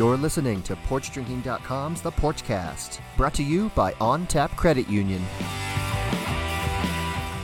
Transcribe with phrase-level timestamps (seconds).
[0.00, 5.22] You're listening to PorchDrinking.com's The Porchcast, brought to you by On Tap Credit Union.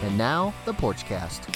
[0.03, 1.54] And now, The Porchcast.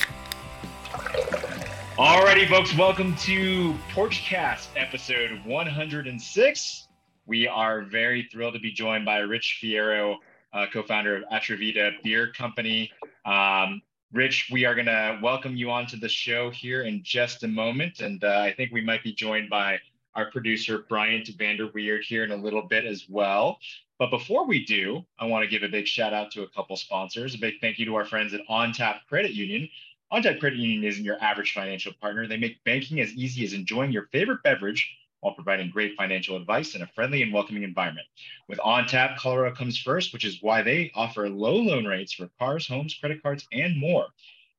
[1.96, 6.88] Alrighty, folks, welcome to Porchcast episode 106.
[7.24, 10.16] We are very thrilled to be joined by Rich Fierro,
[10.52, 12.92] uh, co-founder of Atrevida Beer Company.
[13.24, 13.80] Um,
[14.12, 18.00] Rich, we are going to welcome you onto the show here in just a moment,
[18.00, 19.78] and uh, I think we might be joined by
[20.14, 23.58] our producer Bryant Vanderweerd here in a little bit as well.
[23.98, 26.76] But before we do, I want to give a big shout out to a couple
[26.76, 27.34] sponsors.
[27.34, 29.68] A big thank you to our friends at OnTap Credit Union.
[30.12, 32.26] OnTap Credit Union isn't your average financial partner.
[32.26, 36.74] They make banking as easy as enjoying your favorite beverage while providing great financial advice
[36.74, 38.06] in a friendly and welcoming environment.
[38.48, 42.66] With OnTap, Colorado comes first, which is why they offer low loan rates for cars,
[42.66, 44.06] homes, credit cards, and more.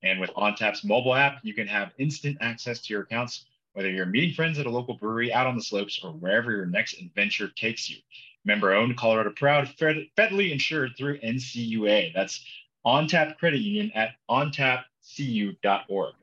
[0.04, 4.06] And with OnTap's mobile app, you can have instant access to your accounts whether you're
[4.06, 7.48] meeting friends at a local brewery out on the slopes or wherever your next adventure
[7.56, 7.98] takes you.
[8.44, 12.14] Member owned, Colorado proud, federally insured through NCUA.
[12.14, 12.44] That's
[12.86, 16.16] OnTap Credit Union at ontapcu.org.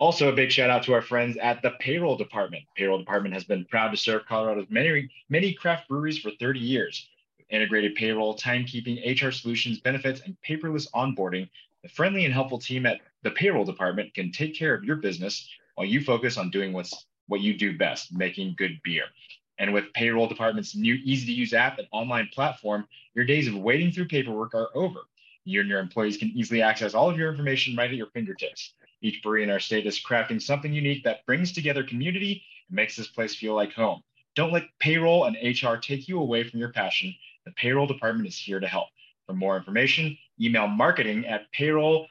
[0.00, 2.64] Also, a big shout out to our friends at the Payroll Department.
[2.76, 7.08] Payroll Department has been proud to serve Colorado's many, many craft breweries for 30 years.
[7.50, 11.48] Integrated payroll, timekeeping, HR solutions, benefits, and paperless onboarding,
[11.82, 15.48] the friendly and helpful team at the Payroll Department can take care of your business
[15.74, 19.04] while you focus on doing what's what you do best, making good beer.
[19.58, 23.54] And with payroll department's new easy to use app and online platform, your days of
[23.54, 25.00] wading through paperwork are over.
[25.44, 28.74] You and your employees can easily access all of your information right at your fingertips.
[29.02, 32.96] Each brewery in our state is crafting something unique that brings together community and makes
[32.96, 34.02] this place feel like home.
[34.34, 37.14] Don't let payroll and HR take you away from your passion.
[37.44, 38.88] The payroll department is here to help.
[39.26, 42.06] For more information, email marketing at payroll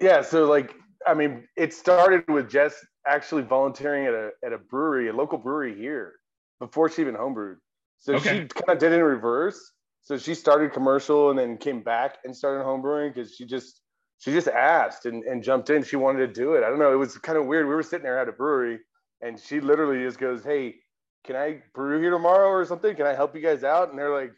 [0.00, 0.74] Yeah, so like
[1.06, 5.38] I mean, it started with Jess actually volunteering at a at a brewery, a local
[5.38, 6.14] brewery here,
[6.58, 7.56] before she even homebrewed.
[7.98, 8.42] So okay.
[8.42, 9.72] she kind of did it in reverse.
[10.02, 13.80] So she started commercial and then came back and started homebrewing because she just
[14.18, 15.82] she just asked and, and jumped in.
[15.82, 16.62] She wanted to do it.
[16.62, 16.92] I don't know.
[16.92, 17.66] It was kind of weird.
[17.66, 18.78] We were sitting there at a brewery
[19.20, 20.76] and she literally just goes, Hey,
[21.24, 22.94] can I brew here tomorrow or something?
[22.94, 23.90] Can I help you guys out?
[23.90, 24.32] And they're like,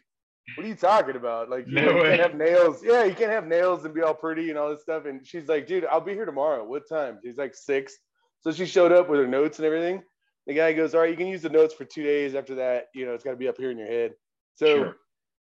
[0.55, 1.49] What are you talking about?
[1.49, 2.83] Like, no you, know, you can't have nails.
[2.83, 5.05] Yeah, you can't have nails and be all pretty and all this stuff.
[5.05, 6.65] And she's like, Dude, I'll be here tomorrow.
[6.65, 7.19] What time?
[7.23, 7.95] She's like six.
[8.41, 10.01] So she showed up with her notes and everything
[10.47, 12.35] the guy goes, all right, you can use the notes for two days.
[12.35, 14.13] After that, you know, it's got to be up here in your head.
[14.55, 14.95] So sure.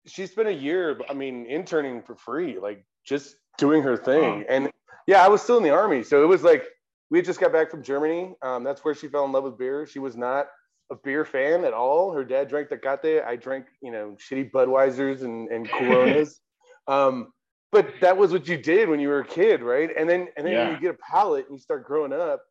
[0.06, 4.44] she spent a year, I mean, interning for free, like just doing her thing.
[4.48, 4.70] And
[5.06, 6.02] yeah, I was still in the army.
[6.02, 6.64] So it was like,
[7.10, 8.34] we had just got back from Germany.
[8.42, 9.86] Um, that's where she fell in love with beer.
[9.86, 10.46] She was not
[10.90, 12.12] a beer fan at all.
[12.12, 13.24] Her dad drank Tecate.
[13.24, 16.40] I drank, you know, shitty Budweisers and, and Coronas.
[16.86, 17.32] um,
[17.72, 19.90] but that was what you did when you were a kid, right?
[19.96, 20.70] And then and then yeah.
[20.70, 22.42] you get a palate and you start growing up,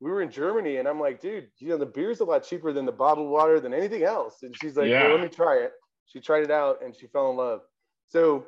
[0.00, 2.72] we were in Germany and I'm like, dude, you know, the beer's a lot cheaper
[2.72, 4.42] than the bottled water than anything else.
[4.42, 5.04] And she's like, yeah.
[5.04, 5.72] well, let me try it.
[6.06, 7.60] She tried it out and she fell in love.
[8.08, 8.46] So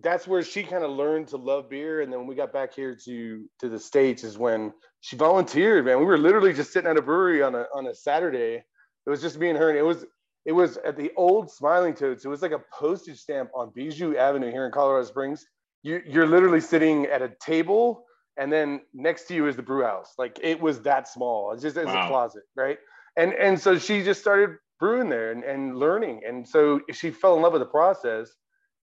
[0.00, 2.00] that's where she kind of learned to love beer.
[2.00, 5.84] And then when we got back here to to the States is when she volunteered,
[5.84, 5.98] man.
[5.98, 8.62] We were literally just sitting at a brewery on a on a Saturday.
[9.06, 10.04] It was just me and her, and it was
[10.44, 12.24] it was at the old Smiling Toads.
[12.24, 15.44] It was like a postage stamp on Bijou Avenue here in Colorado Springs.
[15.82, 18.04] You, you're literally sitting at a table
[18.38, 20.14] and then next to you is the brew house.
[20.18, 21.52] Like it was that small.
[21.52, 22.06] It's just as wow.
[22.06, 22.78] a closet, right?
[23.16, 26.22] And and so she just started brewing there and, and learning.
[26.26, 28.30] And so she fell in love with the process.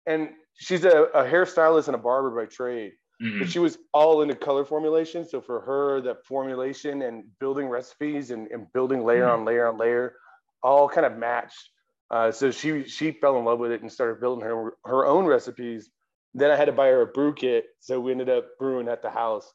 [0.06, 2.94] And she's a, a hairstylist and a barber by trade.
[3.22, 3.40] mm-hmm.
[3.40, 5.28] but she was all into color formulation.
[5.28, 9.42] So for her, the formulation and building recipes and, and building layer mm-hmm.
[9.42, 10.16] on layer on layer,
[10.62, 11.70] all kind of matched.
[12.12, 15.26] Uh, so she she fell in love with it and started building her her own
[15.26, 15.90] recipes.
[16.34, 19.02] Then I had to buy her a brew kit, so we ended up brewing at
[19.02, 19.52] the house.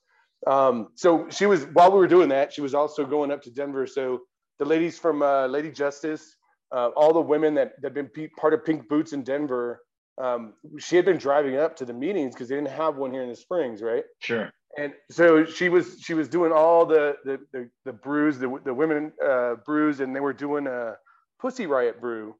[0.47, 3.51] Um, so she was while we were doing that, she was also going up to
[3.51, 3.87] Denver.
[3.87, 4.21] So
[4.59, 6.37] the ladies from uh, Lady Justice,
[6.73, 9.81] uh, all the women that had been part of Pink Boots in Denver,
[10.23, 13.23] um, she had been driving up to the meetings because they didn't have one here
[13.23, 14.05] in the Springs, right?
[14.21, 14.51] Sure.
[14.77, 18.75] And so she was she was doing all the the the, the brews, the the
[18.75, 20.95] women uh, brews, and they were doing a
[21.41, 22.35] Pussy Riot brew.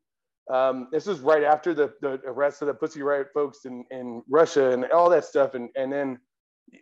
[0.51, 4.23] Um, this was right after the the arrest of the Pussy Riot folks in in
[4.29, 6.19] Russia and all that stuff, and and then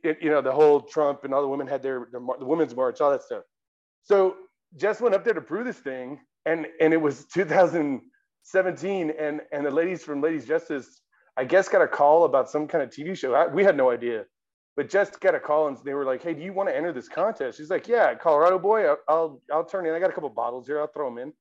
[0.04, 2.74] it, you know the whole Trump and all the women had their, their the women's
[2.74, 3.42] march, all that stuff.
[4.04, 4.36] So
[4.76, 9.66] Jess went up there to brew this thing, and and it was 2017, and and
[9.66, 11.02] the ladies from Ladies Justice,
[11.36, 13.34] I guess, got a call about some kind of TV show.
[13.34, 14.24] I, we had no idea,
[14.76, 16.92] but Jess got a call, and they were like, "Hey, do you want to enter
[16.92, 19.94] this contest?" She's like, "Yeah, Colorado boy, I'll I'll, I'll turn in.
[19.94, 20.80] I got a couple bottles here.
[20.80, 21.32] I'll throw them in."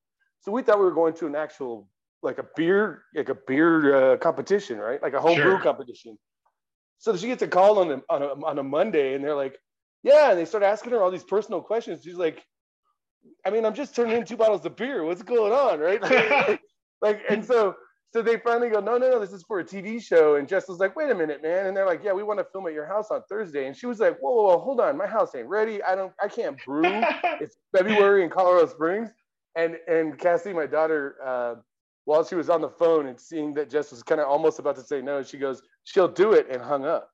[0.41, 1.87] So we thought we were going to an actual
[2.21, 5.01] like a beer like a beer uh, competition, right?
[5.01, 5.55] Like a home sure.
[5.55, 6.17] brew competition.
[6.97, 9.57] So she gets a call on a, on a on a Monday, and they're like,
[10.03, 12.03] "Yeah," and they start asking her all these personal questions.
[12.03, 12.43] She's like,
[13.45, 15.03] I mean, I'm just turning in two bottles of beer.
[15.03, 16.01] What's going on, right?
[17.01, 17.75] like, and so,
[18.11, 20.35] so they finally go, no, no, no, this is for a TV show.
[20.35, 21.67] And Jess was like, wait a minute, man.
[21.67, 23.67] And they're like, yeah, we want to film at your house on Thursday.
[23.67, 25.81] And she was like, whoa, whoa, whoa, hold on, my house ain't ready.
[25.83, 26.83] I don't, I can't brew.
[27.39, 29.09] it's February in Colorado Springs.
[29.57, 31.55] And and Cassie, my daughter, uh,
[32.05, 34.75] while she was on the phone and seeing that Jess was kind of almost about
[34.77, 37.09] to say no, she goes, she'll do it, and hung up.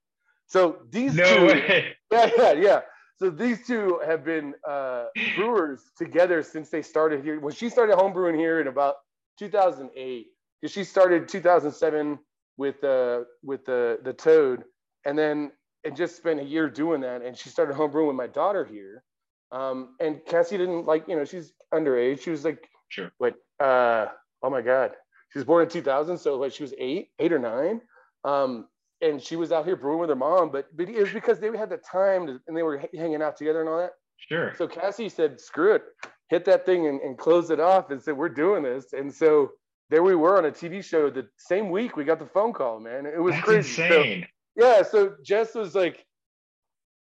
[0.48, 1.96] So these no two, way.
[2.12, 2.82] yeah, yeah, yeah
[3.22, 5.06] so these two have been uh,
[5.36, 7.40] brewers together since they started here.
[7.40, 8.96] When she started homebrewing here in about
[9.38, 10.26] 2008,
[10.60, 12.18] because she started 2007
[12.58, 14.64] with uh, with the the Toad,
[15.06, 15.52] and then
[15.84, 17.22] and just spent a year doing that.
[17.22, 19.04] And she started homebrewing with my daughter here.
[19.52, 22.22] Um, and Cassie didn't like, you know, she's underage.
[22.22, 23.12] She was like, sure.
[23.20, 23.36] What?
[23.60, 24.08] Uh,
[24.44, 24.92] oh my God.
[25.32, 27.82] She was born in 2000, so like she was eight, eight or nine.
[28.24, 28.68] Um,
[29.02, 31.56] and she was out here brewing with her mom, but, but it was because they
[31.58, 33.92] had the time to, and they were hanging out together and all that.
[34.18, 34.54] Sure.
[34.58, 35.84] So Cassie said, screw it,
[36.30, 38.94] hit that thing and, and close it off and said, we're doing this.
[38.94, 39.52] And so
[39.90, 42.80] there we were on a TV show the same week we got the phone call,
[42.80, 43.06] man.
[43.06, 43.84] It was That's crazy.
[43.84, 44.28] Insane.
[44.58, 44.84] So, yeah.
[44.84, 46.06] So Jess was like,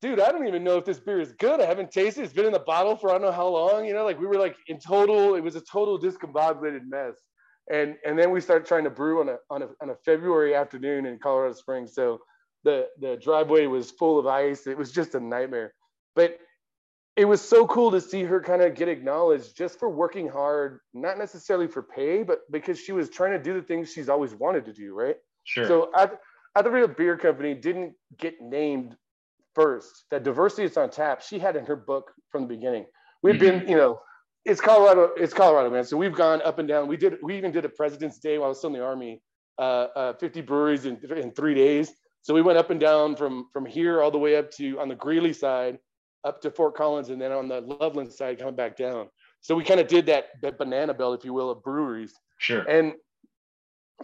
[0.02, 1.60] dude, I don't even know if this beer is good.
[1.60, 2.24] I haven't tasted it.
[2.24, 4.26] It's been in the bottle for I don't know how long, you know, like we
[4.26, 7.14] were like in total, it was a total discombobulated mess
[7.70, 10.54] and and then we started trying to brew on a on a, on a February
[10.54, 11.94] afternoon in Colorado Springs.
[11.94, 12.20] So
[12.64, 14.66] the the driveway was full of ice.
[14.66, 15.74] It was just a nightmare.
[16.14, 16.38] But
[17.16, 20.80] it was so cool to see her kind of get acknowledged just for working hard,
[20.92, 24.34] not necessarily for pay, but because she was trying to do the things she's always
[24.34, 25.16] wanted to do, right?
[25.44, 25.66] Sure.
[25.66, 26.20] So at,
[26.54, 28.96] at the Real Beer Company didn't get named
[29.56, 30.04] first.
[30.12, 31.22] That diversity is on tap.
[31.22, 32.86] She had in her book from the beginning.
[33.22, 33.60] We've mm-hmm.
[33.60, 33.98] been, you know,
[34.44, 35.10] it's Colorado.
[35.16, 35.84] It's Colorado, man.
[35.84, 36.86] So we've gone up and down.
[36.86, 37.16] We did.
[37.22, 39.20] We even did a President's Day while I was still in the Army.
[39.58, 41.90] Uh, uh, 50 breweries in, in three days.
[42.20, 44.88] So we went up and down from from here all the way up to on
[44.88, 45.78] the Greeley side,
[46.24, 49.08] up to Fort Collins, and then on the Loveland side coming back down.
[49.40, 52.12] So we kind of did that, that banana belt, if you will, of breweries.
[52.38, 52.62] Sure.
[52.62, 52.94] And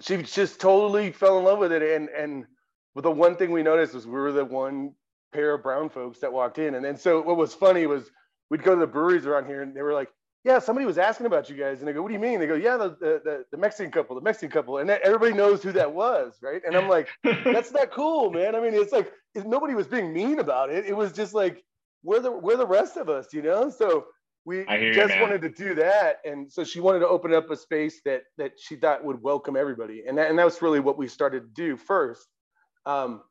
[0.00, 1.82] she just totally fell in love with it.
[1.82, 2.46] And and
[2.94, 4.94] but the one thing we noticed was we were the one
[5.32, 6.74] pair of brown folks that walked in.
[6.74, 8.10] And then so what was funny was
[8.50, 10.10] we'd go to the breweries around here, and they were like,
[10.44, 11.78] yeah, somebody was asking about you guys.
[11.78, 12.40] And they go, what do you mean?
[12.40, 14.78] They go, yeah, the, the, the Mexican couple, the Mexican couple.
[14.78, 16.60] And everybody knows who that was, right?
[16.66, 17.08] And I'm like,
[17.44, 18.56] that's not cool, man.
[18.56, 20.84] I mean, it's like, nobody was being mean about it.
[20.84, 21.62] It was just like,
[22.02, 23.70] we're the, we're the rest of us, you know?
[23.70, 24.06] So
[24.44, 26.16] we just you, wanted to do that.
[26.24, 29.56] And so she wanted to open up a space that, that she thought would welcome
[29.56, 30.02] everybody.
[30.08, 32.26] And that, and that was really what we started to do first.
[32.84, 33.22] Um,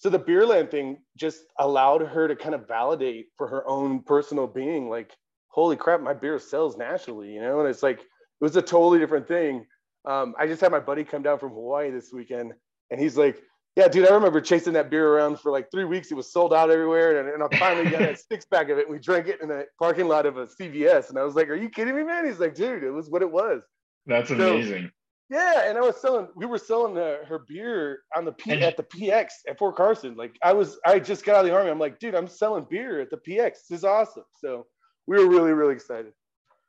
[0.00, 4.46] so the Beerland thing just allowed her to kind of validate for her own personal
[4.46, 5.14] being, like,
[5.48, 7.60] holy crap, my beer sells nationally, you know?
[7.60, 8.06] And it's like, it
[8.40, 9.66] was a totally different thing.
[10.06, 12.54] Um, I just had my buddy come down from Hawaii this weekend
[12.90, 13.42] and he's like,
[13.76, 16.10] yeah, dude, I remember chasing that beer around for like three weeks.
[16.10, 17.20] It was sold out everywhere.
[17.20, 18.86] And, and I finally got a six pack of it.
[18.86, 21.10] And we drank it in the parking lot of a CVS.
[21.10, 22.26] And I was like, are you kidding me, man?
[22.26, 23.62] He's like, dude, it was what it was.
[24.06, 24.90] That's amazing.
[25.30, 26.26] Yeah, and I was selling.
[26.34, 30.16] We were selling the, her beer on the P at the PX at Fort Carson.
[30.16, 31.70] Like I was, I just got out of the army.
[31.70, 33.68] I'm like, dude, I'm selling beer at the PX.
[33.68, 34.24] This is awesome.
[34.40, 34.66] So
[35.06, 36.12] we were really really excited.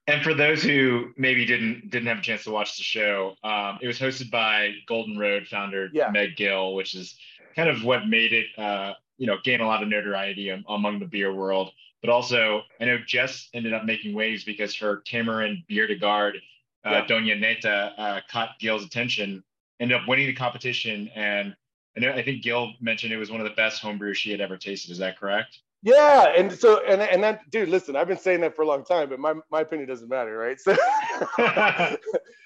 [0.08, 3.80] And for those who maybe didn't didn't have a chance to watch the show, um,
[3.82, 6.12] it was hosted by Golden Road founder yeah.
[6.12, 7.18] Meg Gill, which is
[7.56, 11.06] kind of what made it uh, you know gain a lot of notoriety among the
[11.06, 11.72] beer world.
[12.02, 16.38] But also, I know Jess ended up making waves because her Tamarind Bière de Garde,
[16.86, 17.06] uh, yeah.
[17.06, 19.44] Doña Neta, uh, caught Gill's attention,
[19.80, 21.56] ended up winning the competition, and
[21.96, 24.42] I know I think Gill mentioned it was one of the best homebrews she had
[24.42, 24.92] ever tasted.
[24.92, 25.60] Is that correct?
[25.84, 28.84] Yeah, and so and and that dude, listen, I've been saying that for a long
[28.84, 30.60] time, but my, my opinion doesn't matter, right?
[30.60, 30.76] So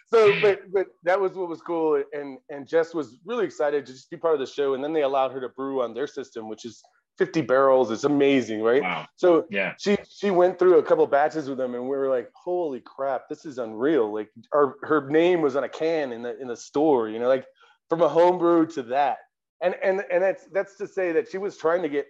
[0.08, 3.92] so but but that was what was cool, and and Jess was really excited to
[3.92, 6.08] just be part of the show, and then they allowed her to brew on their
[6.08, 6.82] system, which is
[7.17, 7.91] 50 barrels.
[7.91, 8.81] It's amazing, right?
[8.81, 9.07] Wow.
[9.15, 9.74] So Yeah.
[9.79, 13.29] she she went through a couple batches with them, and we were like, holy crap,
[13.29, 14.13] this is unreal.
[14.13, 17.27] Like our her name was on a can in the in the store, you know,
[17.27, 17.45] like
[17.89, 19.17] from a homebrew to that.
[19.62, 22.07] And and and that's that's to say that she was trying to get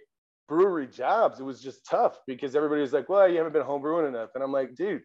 [0.48, 1.40] brewery jobs.
[1.40, 4.30] It was just tough because everybody was like, well, you haven't been homebrewing enough.
[4.34, 5.02] And I'm like, dude,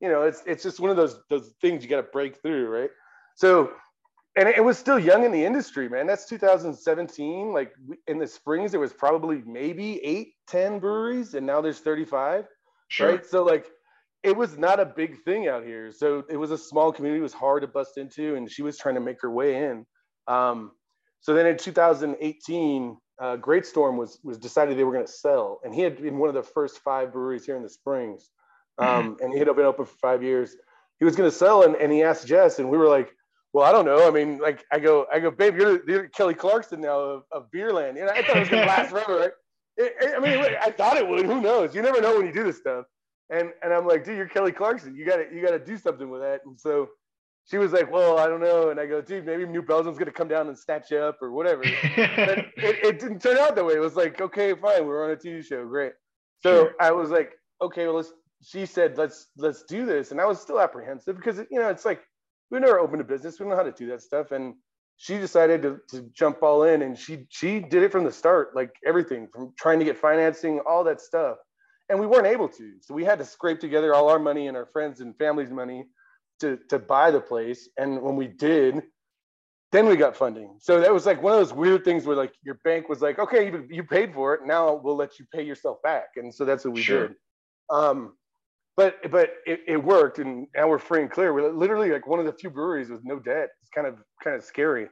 [0.00, 2.68] you know, it's it's just one of those those things you got to break through,
[2.68, 2.90] right?
[3.36, 3.72] So,
[4.38, 6.06] and it was still young in the industry, man.
[6.06, 7.52] That's 2017.
[7.52, 7.72] Like
[8.06, 12.46] in the Springs, there was probably maybe eight, 10 breweries, and now there's 35,
[12.88, 13.10] Sure.
[13.10, 13.26] right?
[13.26, 13.66] So like,
[14.22, 15.92] it was not a big thing out here.
[15.92, 17.20] So it was a small community.
[17.20, 19.86] It was hard to bust into, and she was trying to make her way in.
[20.28, 20.72] Um,
[21.20, 25.60] so then in 2018, uh, Great Storm was was decided they were going to sell,
[25.64, 28.30] and he had been one of the first five breweries here in the Springs,
[28.78, 30.56] um, and he had been open for five years.
[31.00, 33.12] He was going to sell, and, and he asked Jess, and we were like,
[33.52, 34.06] "Well, I don't know.
[34.06, 37.50] I mean, like, I go, I go, babe, you're, you're Kelly Clarkson now of, of
[37.50, 37.96] Beerland.
[37.96, 39.30] You know, I thought it was going to last forever, right?
[39.76, 41.24] It, it- I mean, I thought it would.
[41.26, 41.74] Who knows?
[41.74, 42.84] You never know when you do this stuff.
[43.30, 44.96] And and I'm like, dude, you're Kelly Clarkson.
[44.96, 46.40] You got to you got to do something with that.
[46.46, 46.88] And so
[47.44, 48.70] she was like, well, I don't know.
[48.70, 51.30] And I go, dude, maybe New Belgium's gonna come down and snatch you up or
[51.32, 51.62] whatever.
[51.96, 53.74] but it, it didn't turn out that way.
[53.74, 55.92] It was like, okay, fine, we're on a TV show, great.
[56.42, 56.74] So Sure.
[56.80, 58.12] I was like, okay, well, let's.
[58.42, 61.84] She said, let's let's do this, and I was still apprehensive because you know it's
[61.84, 62.00] like
[62.50, 64.54] we never opened a business, we don't know how to do that stuff, and
[64.96, 68.54] she decided to, to jump all in, and she she did it from the start,
[68.56, 71.38] like everything from trying to get financing, all that stuff,
[71.88, 74.56] and we weren't able to, so we had to scrape together all our money and
[74.56, 75.84] our friends and family's money
[76.40, 78.82] to to buy the place, and when we did,
[79.72, 80.56] then we got funding.
[80.60, 83.18] So that was like one of those weird things where like your bank was like,
[83.18, 84.46] okay, you, you paid for it.
[84.46, 86.08] Now we'll let you pay yourself back.
[86.16, 87.08] And so that's what we Sure.
[87.08, 87.16] did.
[87.70, 88.14] Um,
[88.78, 91.34] but but it, it worked, and now we're free and clear.
[91.34, 93.48] We're literally like one of the few breweries with no debt.
[93.60, 94.86] It's kind of kind of scary.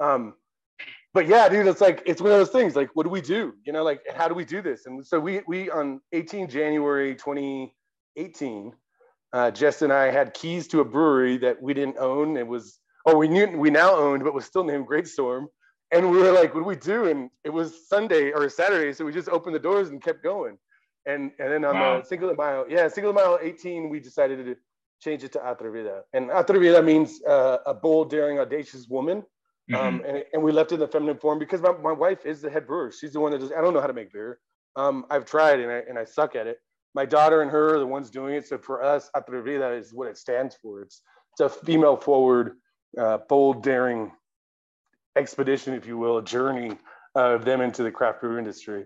[0.00, 0.34] Um,
[1.12, 2.76] but yeah, dude, it's like it's one of those things.
[2.76, 3.54] Like, what do we do?
[3.66, 4.86] You know, like how do we do this?
[4.86, 8.72] And so we we on 18 January 2018,
[9.32, 12.36] uh, Jess and I had keys to a brewery that we didn't own.
[12.36, 15.48] It was or we knew we now owned, but was still named Great Storm.
[15.90, 17.08] And we were like, what do we do?
[17.08, 20.58] And it was Sunday or Saturday, so we just opened the doors and kept going.
[21.06, 21.98] And and then on Wow.
[22.00, 24.56] the single mile, yeah, single mile 18, we decided to
[25.00, 26.02] change it to Atrevida.
[26.12, 29.24] And Atrevida means uh, a bold, daring, audacious woman.
[29.70, 29.76] Mhm.
[29.76, 32.40] Um, and, and we left it in the feminine form because my, my wife is
[32.42, 32.92] the head brewer.
[32.92, 34.38] She's the one that does, I don't know how to make beer.
[34.76, 36.58] Um, I've tried and I, and I suck at it.
[36.94, 38.46] My daughter and her are the ones doing it.
[38.46, 40.82] So for us, Atrevida is what it stands for.
[40.82, 42.56] It's, it's a female forward,
[42.98, 44.12] uh, bold, daring
[45.16, 46.76] expedition, if you will, a journey
[47.14, 48.84] of them into the craft brew industry.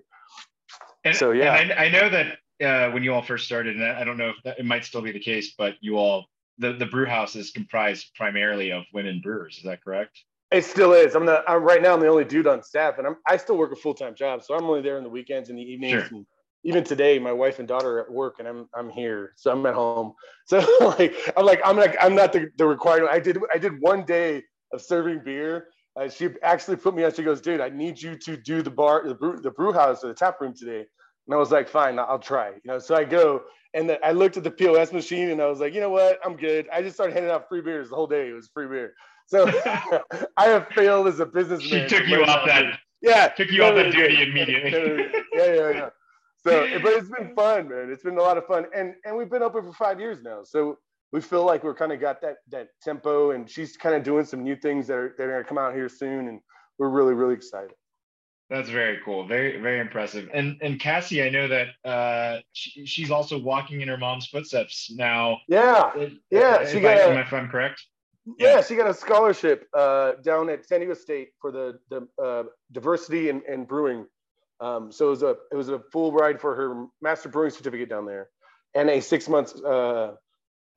[1.06, 1.54] And, So, yeah.
[1.54, 4.16] and I, I know that uh, when you all first started, and I I don't
[4.16, 6.26] know if that, it might still be the case, but you all
[6.58, 9.56] the the brew house is comprised primarily of women brewers.
[9.58, 10.18] Is that correct?
[10.50, 11.14] It still is.
[11.14, 13.56] I'm the I'm right now I'm the only dude on staff, and I'm I still
[13.58, 16.08] work a full time job, so I'm only there in the weekends and the evenings.
[16.08, 16.16] Sure.
[16.16, 16.26] And
[16.64, 19.64] even today, my wife and daughter are at work, and I'm I'm here, so I'm
[19.66, 20.14] at home.
[20.48, 23.08] So like I'm like I'm like I'm not the, the required.
[23.10, 25.66] I did I did one day of serving beer.
[25.98, 27.12] Uh, she actually put me on.
[27.14, 30.04] She goes, dude, I need you to do the bar, the brew, the brew house,
[30.04, 30.84] or the tap room today.
[31.26, 32.48] And I was like, fine, I'll try.
[32.48, 33.42] You know, so I go
[33.74, 36.18] and the, I looked at the POS machine and I was like, you know what,
[36.24, 36.68] I'm good.
[36.72, 38.28] I just started handing out free beers the whole day.
[38.28, 38.94] It was free beer.
[39.26, 39.46] So
[40.36, 41.88] I have failed as a businessman.
[41.88, 44.70] She took you off that Yeah, took you off that duty immediately.
[44.70, 45.88] Totally yeah, yeah, yeah.
[46.46, 47.90] So, but it's been fun, man.
[47.90, 50.44] It's been a lot of fun, and and we've been open for five years now.
[50.44, 50.78] So
[51.12, 54.24] we feel like we're kind of got that that tempo, and she's kind of doing
[54.24, 56.40] some new things that are that are gonna come out here soon, and
[56.78, 57.72] we're really really excited.
[58.48, 59.26] That's very cool.
[59.26, 60.28] Very, very impressive.
[60.32, 64.90] And and Cassie, I know that uh, she, she's also walking in her mom's footsteps
[64.94, 65.38] now.
[65.48, 65.92] Yeah,
[66.30, 67.84] Yeah, If she I- got a- I- if I'm correct?
[68.38, 68.60] yeah.
[68.62, 73.30] She got a scholarship uh, down at San Diego State for the the uh, diversity
[73.30, 74.06] and, and brewing.
[74.60, 77.88] Um, so it was a it was a full ride for her master brewing certificate
[77.88, 78.28] down there,
[78.74, 80.14] and a six months uh,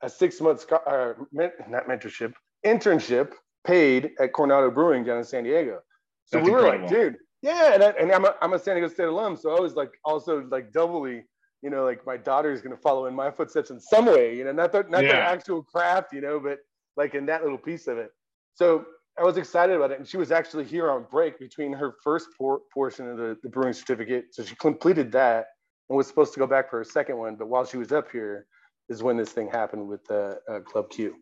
[0.01, 2.33] a six months scho- uh, not mentorship
[2.65, 3.33] internship
[3.65, 5.79] paid at Coronado Brewing down in San Diego.
[6.25, 8.75] So That's we were like, dude, yeah, and, I, and I'm a, I'm a San
[8.75, 11.23] Diego State alum, so I was like also like doubly,
[11.61, 14.43] you know, like my daughter is gonna follow in my footsteps in some way, you
[14.43, 16.59] know, not the not the actual craft, you know, but
[16.97, 18.11] like in that little piece of it.
[18.53, 18.85] So
[19.17, 22.27] I was excited about it, and she was actually here on break between her first
[22.37, 24.25] por- portion of the, the brewing certificate.
[24.31, 25.47] So she completed that
[25.89, 28.11] and was supposed to go back for her second one, but while she was up
[28.11, 28.45] here,
[28.89, 31.15] is when this thing happened with uh, uh, Club Q.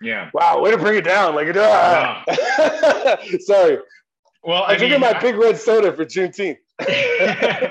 [0.00, 0.30] Yeah.
[0.34, 1.34] Wow, way to bring it down!
[1.34, 2.24] Like, ah.
[3.40, 3.78] sorry.
[4.42, 6.58] Well, I, I drinking my I, big red soda for Juneteenth.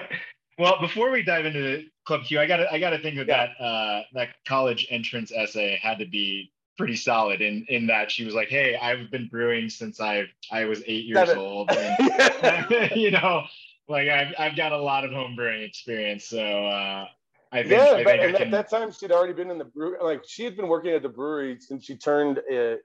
[0.57, 3.17] well, before we dive into the Club Q, I got to I got to think
[3.17, 3.47] that yeah.
[3.57, 8.25] that uh, that college entrance essay had to be pretty solid in in that she
[8.25, 13.11] was like, "Hey, I've been brewing since I I was eight years old, and, you
[13.11, 13.43] know,
[13.87, 17.05] like I've I've got a lot of home brewing experience." So uh,
[17.53, 19.95] I think, yeah, I but think at that time she'd already been in the brew.
[20.01, 22.75] Like she had been working at the brewery since she turned uh,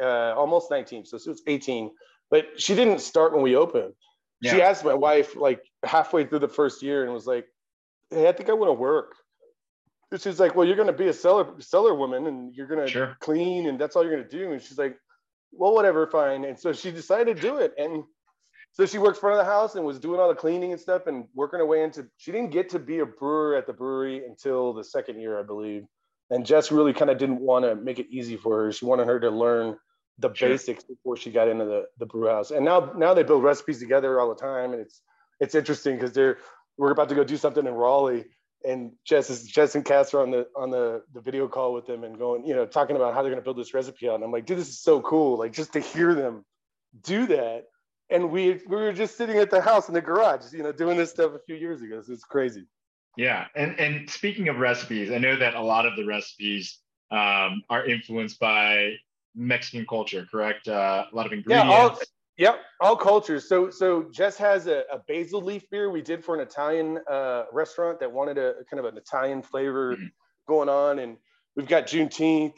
[0.00, 1.90] uh, almost 19, so she was 18.
[2.30, 3.94] But she didn't start when we opened.
[4.42, 4.52] Yeah.
[4.52, 7.46] She asked my wife like halfway through the first year and was like,
[8.10, 9.14] "Hey, I think I want to work."
[10.12, 12.80] And she's like, well, you're going to be a cellar cellar woman and you're going
[12.80, 13.16] to sure.
[13.20, 14.52] clean and that's all you're going to do.
[14.52, 14.96] And she's like,
[15.52, 16.44] well, whatever, fine.
[16.44, 17.74] And so she decided to do it.
[17.78, 18.04] And
[18.72, 21.06] so she worked front of the house and was doing all the cleaning and stuff
[21.06, 24.24] and working her way into, she didn't get to be a brewer at the brewery
[24.24, 25.84] until the second year, I believe.
[26.30, 28.72] And Jess really kind of didn't want to make it easy for her.
[28.72, 29.76] She wanted her to learn
[30.18, 30.50] the sure.
[30.50, 32.52] basics before she got into the, the brew house.
[32.52, 34.72] And now, now they build recipes together all the time.
[34.72, 35.02] And it's,
[35.40, 36.38] it's interesting because they're,
[36.78, 38.26] we're about to go do something in Raleigh
[38.64, 41.86] and Jess is Jess and Cass are on the on the the video call with
[41.86, 44.16] them and going, you know, talking about how they're gonna build this recipe out.
[44.16, 45.38] And I'm like, dude, this is so cool.
[45.38, 46.44] Like just to hear them
[47.02, 47.64] do that.
[48.10, 50.96] And we we were just sitting at the house in the garage, you know, doing
[50.96, 52.02] this stuff a few years ago.
[52.02, 52.66] So it's crazy.
[53.16, 53.46] Yeah.
[53.54, 56.78] And and speaking of recipes, I know that a lot of the recipes
[57.10, 58.94] um, are influenced by
[59.34, 60.68] Mexican culture, correct?
[60.68, 61.70] Uh, a lot of ingredients.
[61.70, 61.98] Yeah, all,
[62.40, 63.46] Yep, all cultures.
[63.46, 67.44] So so Jess has a, a basil leaf beer we did for an Italian uh,
[67.52, 70.06] restaurant that wanted a kind of an Italian flavor mm-hmm.
[70.48, 71.18] going on, and
[71.54, 72.54] we've got Juneteenth,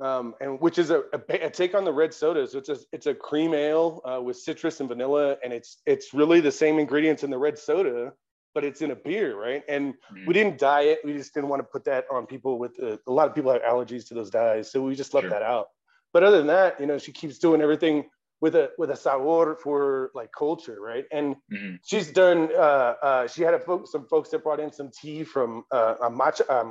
[0.00, 2.46] um, and which is a, a, a, take on the red soda.
[2.46, 6.14] So it's a it's a cream ale uh, with citrus and vanilla, and it's it's
[6.14, 8.12] really the same ingredients in the red soda,
[8.54, 9.62] but it's in a beer, right?
[9.68, 10.26] And mm-hmm.
[10.26, 11.00] we didn't dye it.
[11.04, 13.52] We just didn't want to put that on people with uh, a lot of people
[13.52, 15.30] have allergies to those dyes, so we just left sure.
[15.30, 15.68] that out.
[16.12, 18.04] But other than that, you know, she keeps doing everything
[18.42, 21.04] with a with a sabor for like culture, right?
[21.12, 21.76] And mm-hmm.
[21.86, 22.50] she's done.
[22.54, 26.10] Uh, uh, she had a some folks that brought in some tea from uh, a
[26.10, 26.64] matcha uh,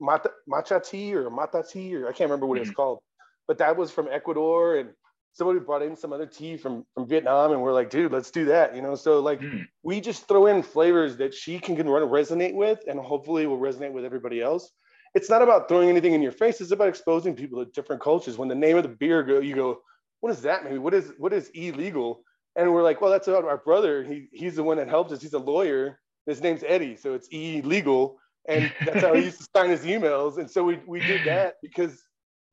[0.00, 2.68] matcha, matcha tea or mata tea or I can't remember what mm-hmm.
[2.68, 3.00] it's called,
[3.46, 4.90] but that was from Ecuador and
[5.32, 8.46] somebody brought in some other tea from from Vietnam and we're like, dude, let's do
[8.46, 8.94] that, you know.
[8.94, 9.66] So like mm.
[9.82, 13.92] we just throw in flavors that she can, can resonate with and hopefully will resonate
[13.92, 14.70] with everybody else.
[15.14, 16.60] It's not about throwing anything in your face.
[16.60, 18.36] It's about exposing people to different cultures.
[18.36, 19.80] When the name of the beer go, you go,
[20.20, 20.82] what does that mean?
[20.82, 22.24] What is what is illegal?
[22.56, 24.02] And we're like, well, that's about our brother.
[24.04, 25.22] He he's the one that helped us.
[25.22, 26.00] He's a lawyer.
[26.26, 28.18] His name's Eddie, so it's illegal.
[28.48, 30.38] And that's how he used to sign his emails.
[30.38, 32.02] And so we we did that because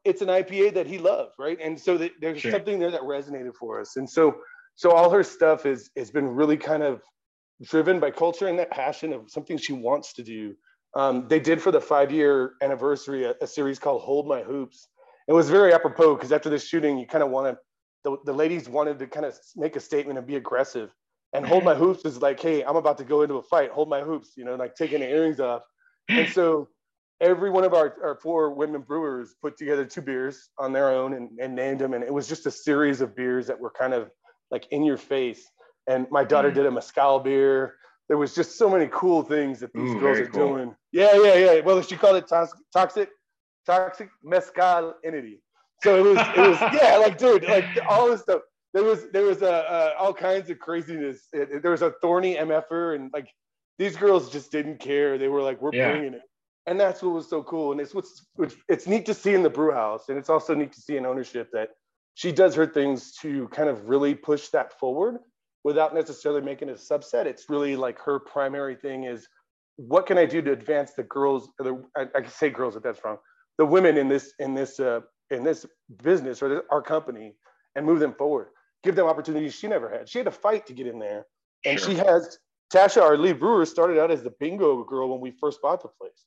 [0.03, 1.57] it's an IPA that he loved, right?
[1.61, 2.51] And so that there's sure.
[2.51, 3.97] something there that resonated for us.
[3.97, 4.35] And so
[4.75, 7.01] so all her stuff is has been really kind of
[7.61, 10.55] driven by culture and that passion of something she wants to do.
[10.95, 14.89] Um, they did for the five year anniversary a, a, series called Hold My Hoops,
[15.27, 17.55] it was very apropos because after the shooting, you kind of wanted
[18.03, 20.93] the, the ladies wanted to kind of make a statement and be aggressive.
[21.33, 23.71] And hold my hoops is like, hey, I'm about to go into a fight.
[23.71, 25.61] Hold my hoops, you know, like taking the earrings off.
[26.19, 26.69] And so
[27.21, 31.13] every one of our, our four women brewers put together two beers on their own
[31.13, 31.93] and, and named them.
[31.93, 34.09] And it was just a series of beers that were kind of
[34.49, 35.47] like in your face.
[35.87, 36.55] And my daughter mm.
[36.55, 37.75] did a mezcal beer.
[38.07, 40.47] There was just so many cool things that these Ooh, girls are cool.
[40.47, 40.75] doing.
[40.91, 41.59] Yeah, yeah, yeah.
[41.61, 43.09] Well, she called it toxic
[43.65, 45.41] toxic mescal entity.
[45.81, 48.41] So it was, it was, yeah, like dude, like all this stuff.
[48.73, 51.27] There was, there was a, uh, all kinds of craziness.
[51.33, 53.27] It, there was a thorny mf'er, and like
[53.77, 55.17] these girls just didn't care.
[55.17, 55.91] They were like, we're yeah.
[55.91, 56.21] bringing it,
[56.67, 57.71] and that's what was so cool.
[57.71, 58.25] And it's what's
[58.69, 61.05] it's neat to see in the brew house, and it's also neat to see in
[61.05, 61.69] ownership that
[62.13, 65.17] she does her things to kind of really push that forward
[65.63, 67.25] without necessarily making it a subset.
[67.25, 69.27] It's really like her primary thing is
[69.77, 71.49] what can I do to advance the girls?
[71.57, 73.17] The, I, I can say girls, if that's wrong
[73.61, 75.67] the women in this in this uh, in this
[76.03, 77.35] business or this, our company
[77.75, 78.47] and move them forward.
[78.83, 80.09] Give them opportunities she never had.
[80.09, 81.27] She had to fight to get in there,
[81.63, 81.89] and sure.
[81.89, 82.39] she has
[82.73, 85.89] Tasha, our lead brewer, started out as the bingo girl when we first bought the
[85.89, 86.25] place.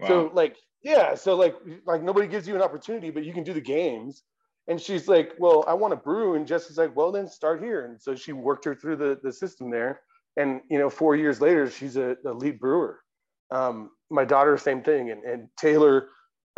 [0.00, 0.08] Wow.
[0.08, 1.54] So like, yeah, so like,
[1.86, 4.22] like nobody gives you an opportunity, but you can do the games.
[4.68, 7.62] And she's like, well, I want to brew, and Jess is like, well, then start
[7.62, 7.86] here.
[7.86, 10.02] And so she worked her through the the system there,
[10.36, 13.00] and you know, four years later, she's a, a lead brewer.
[13.50, 16.08] Um, my daughter, same thing, and and Taylor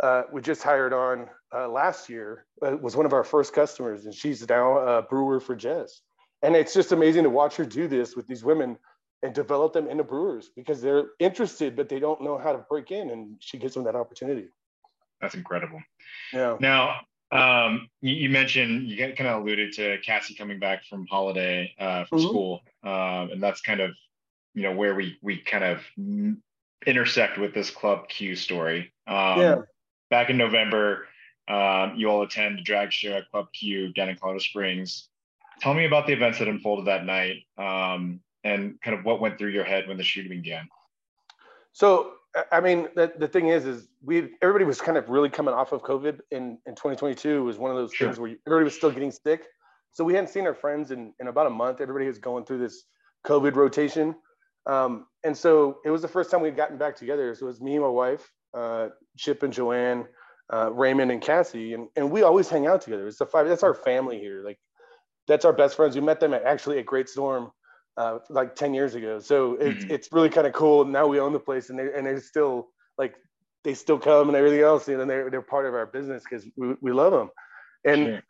[0.01, 4.05] uh, we just hired on uh, last year uh, was one of our first customers,
[4.05, 6.01] and she's now a brewer for Jess.
[6.41, 8.77] And it's just amazing to watch her do this with these women
[9.23, 12.91] and develop them into brewers because they're interested, but they don't know how to break
[12.91, 14.47] in, and she gives them that opportunity.
[15.19, 15.79] That's incredible.
[16.33, 16.57] Yeah.
[16.59, 21.73] Now, um, you, you, mentioned you kind of alluded to Cassie coming back from holiday
[21.79, 22.27] uh, from mm-hmm.
[22.27, 23.91] school, um, and that's kind of
[24.53, 25.81] you know where we we kind of
[26.85, 28.91] intersect with this Club Q story.
[29.07, 29.61] Um, yeah
[30.11, 31.07] back in November,
[31.47, 35.07] um, you all attend the drag show at Club Q down in Colorado Springs.
[35.59, 39.37] tell me about the events that unfolded that night um, and kind of what went
[39.37, 40.67] through your head when the shooting began.
[41.73, 42.13] So,
[42.51, 45.71] I mean, the, the thing is, is we everybody was kind of really coming off
[45.71, 48.07] of COVID in, in 2022 was one of those sure.
[48.07, 49.45] things where everybody was still getting sick.
[49.91, 51.81] So we hadn't seen our friends in, in about a month.
[51.81, 52.83] Everybody was going through this
[53.25, 54.15] COVID rotation.
[54.65, 57.33] Um, and so it was the first time we'd gotten back together.
[57.35, 60.05] So it was me and my wife, uh, Chip and Joanne,
[60.53, 63.07] uh, Raymond and Cassie, and, and we always hang out together.
[63.07, 64.43] It's the five, that's our family here.
[64.45, 64.59] Like
[65.27, 65.95] that's our best friends.
[65.95, 67.51] We met them at, actually at Great Storm
[67.97, 69.19] uh, like 10 years ago.
[69.19, 69.91] So it's, mm-hmm.
[69.91, 70.85] it's really kind of cool.
[70.85, 73.15] Now we own the place and they, and they're still like,
[73.63, 76.45] they still come and everything else, you know, they're, they're part of our business because
[76.57, 77.29] we, we love them.
[77.85, 78.23] And sure.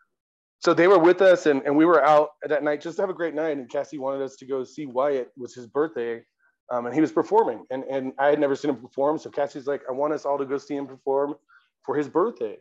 [0.59, 3.09] so they were with us and, and we were out that night just to have
[3.09, 3.57] a great night.
[3.57, 6.23] And Cassie wanted us to go see Wyatt, it was his birthday.
[6.71, 9.17] Um, and he was performing and, and I had never seen him perform.
[9.17, 11.35] So Cassie's like, I want us all to go see him perform
[11.83, 12.57] for his birthday.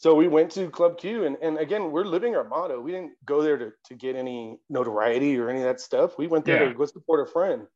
[0.00, 2.80] So we went to Club Q and, and again, we're living our motto.
[2.80, 6.16] We didn't go there to, to get any notoriety or any of that stuff.
[6.16, 6.70] We went there yeah.
[6.70, 7.66] to go support a friend.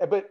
[0.00, 0.30] But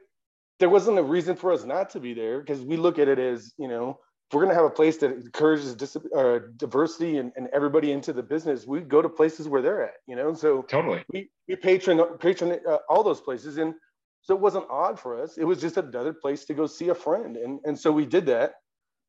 [0.60, 3.20] there wasn't a reason for us not to be there because we look at it
[3.20, 7.20] as, you know, if we're going to have a place that encourages dis- uh, diversity
[7.20, 10.34] and, and everybody into the business, we go to places where they're at, you know?
[10.34, 13.60] So totally, we, we patron, patron uh, all those places.
[13.60, 13.76] And
[14.22, 15.38] so it wasn't odd for us.
[15.38, 17.38] It was just another place to go see a friend.
[17.38, 18.56] And, and so we did that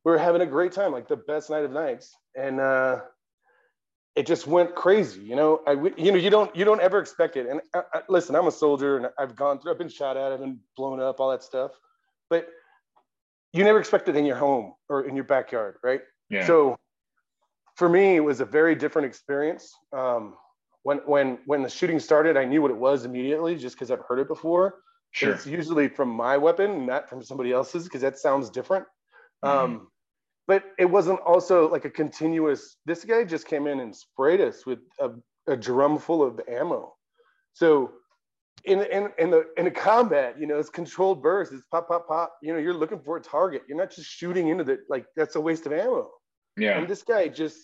[0.06, 3.00] we were having a great time, like the best night of nights, and uh,
[4.14, 5.20] it just went crazy.
[5.20, 7.48] You know, I you know you don't you don't ever expect it.
[7.48, 9.88] And I, uh, I, uh, listen, I'm a soldier, and I've gone through, I've been
[9.88, 11.72] shot at, I've been blown up, all that stuff,
[12.30, 12.48] but
[13.52, 16.02] you never expect it in your home or in your backyard, right?
[16.30, 16.46] Yeah.
[16.46, 16.76] So
[17.74, 19.74] for me, it was a very different experience.
[19.92, 20.34] Um,
[20.84, 24.04] when when when the shooting started, I knew what it was immediately, just because I've
[24.08, 24.76] heard it before.
[25.10, 25.32] Sure.
[25.32, 28.84] It's usually from my weapon, not from somebody else's, because that sounds different.
[29.44, 29.58] Mm-hmm.
[29.58, 29.88] Um,
[30.46, 34.64] but it wasn't also like a continuous this guy just came in and sprayed us
[34.64, 35.10] with a,
[35.46, 36.94] a drum full of ammo.
[37.52, 37.92] So
[38.64, 42.08] in, in, in the in a combat you know it's controlled bursts it's pop pop
[42.08, 42.36] pop.
[42.42, 43.62] You know you're looking for a target.
[43.68, 46.10] You're not just shooting into the like that's a waste of ammo.
[46.56, 46.78] Yeah.
[46.78, 47.58] And this guy just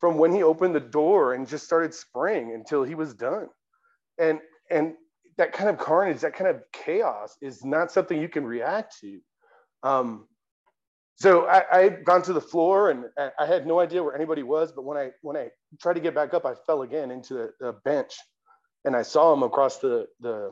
[0.00, 3.48] from when he opened the door and just started spraying until he was done.
[4.18, 4.94] And and
[5.38, 9.20] that kind of carnage that kind of chaos is not something you can react to.
[9.82, 10.26] Um,
[11.16, 13.06] so I, I had gone to the floor and
[13.38, 14.70] I had no idea where anybody was.
[14.70, 15.48] But when I when I
[15.80, 18.14] tried to get back up, I fell again into the, bench,
[18.84, 20.50] and I saw him across the the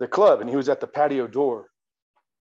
[0.00, 1.68] the club, and he was at the patio door.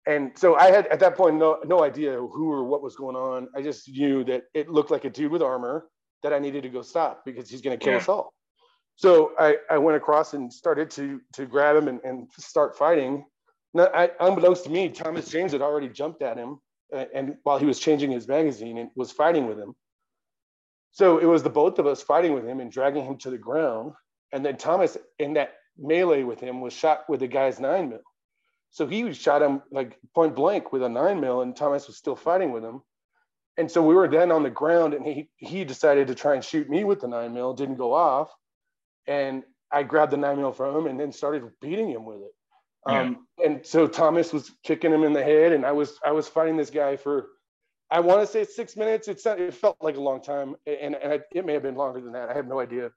[0.07, 3.17] And so I had at that point no no idea who or what was going
[3.17, 3.49] on.
[3.55, 5.87] I just knew that it looked like a dude with armor
[6.23, 7.99] that I needed to go stop because he's going to kill yeah.
[7.99, 8.33] us all.
[8.95, 13.25] So I, I went across and started to to grab him and, and start fighting.
[13.73, 16.59] Now, I, unbeknownst to me, Thomas James had already jumped at him
[16.91, 19.73] and while he was changing his magazine and was fighting with him.
[20.91, 23.37] So it was the both of us fighting with him and dragging him to the
[23.37, 23.93] ground.
[24.33, 28.01] And then Thomas, in that melee with him, was shot with the guy's nine mil.
[28.71, 32.15] So he shot him like point blank with a nine mil, and Thomas was still
[32.15, 32.81] fighting with him.
[33.57, 36.43] And so we were then on the ground, and he he decided to try and
[36.43, 38.31] shoot me with the nine mil, didn't go off,
[39.07, 42.31] and I grabbed the nine mil from him and then started beating him with it.
[42.85, 43.45] Um, yeah.
[43.45, 46.57] And so Thomas was kicking him in the head, and I was I was fighting
[46.57, 47.27] this guy for
[47.91, 49.07] I want to say six minutes.
[49.09, 51.75] It's not, it felt like a long time, and, and I, it may have been
[51.75, 52.29] longer than that.
[52.29, 52.89] I have no idea,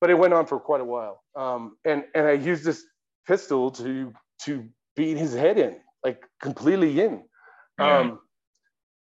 [0.00, 1.22] but it went on for quite a while.
[1.36, 2.84] Um, and and I used this
[3.26, 4.12] pistol to
[4.44, 7.22] to beat his head in, like completely in.
[7.78, 7.98] Yeah.
[7.98, 8.20] Um,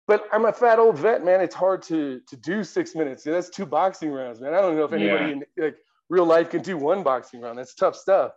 [0.07, 1.41] but I'm a fat old vet, man.
[1.41, 3.25] It's hard to to do six minutes.
[3.25, 4.53] That's two boxing rounds, man.
[4.53, 5.33] I don't know if anybody yeah.
[5.33, 5.77] in like
[6.11, 7.59] real life can do one boxing round.
[7.59, 8.33] That's tough stuff.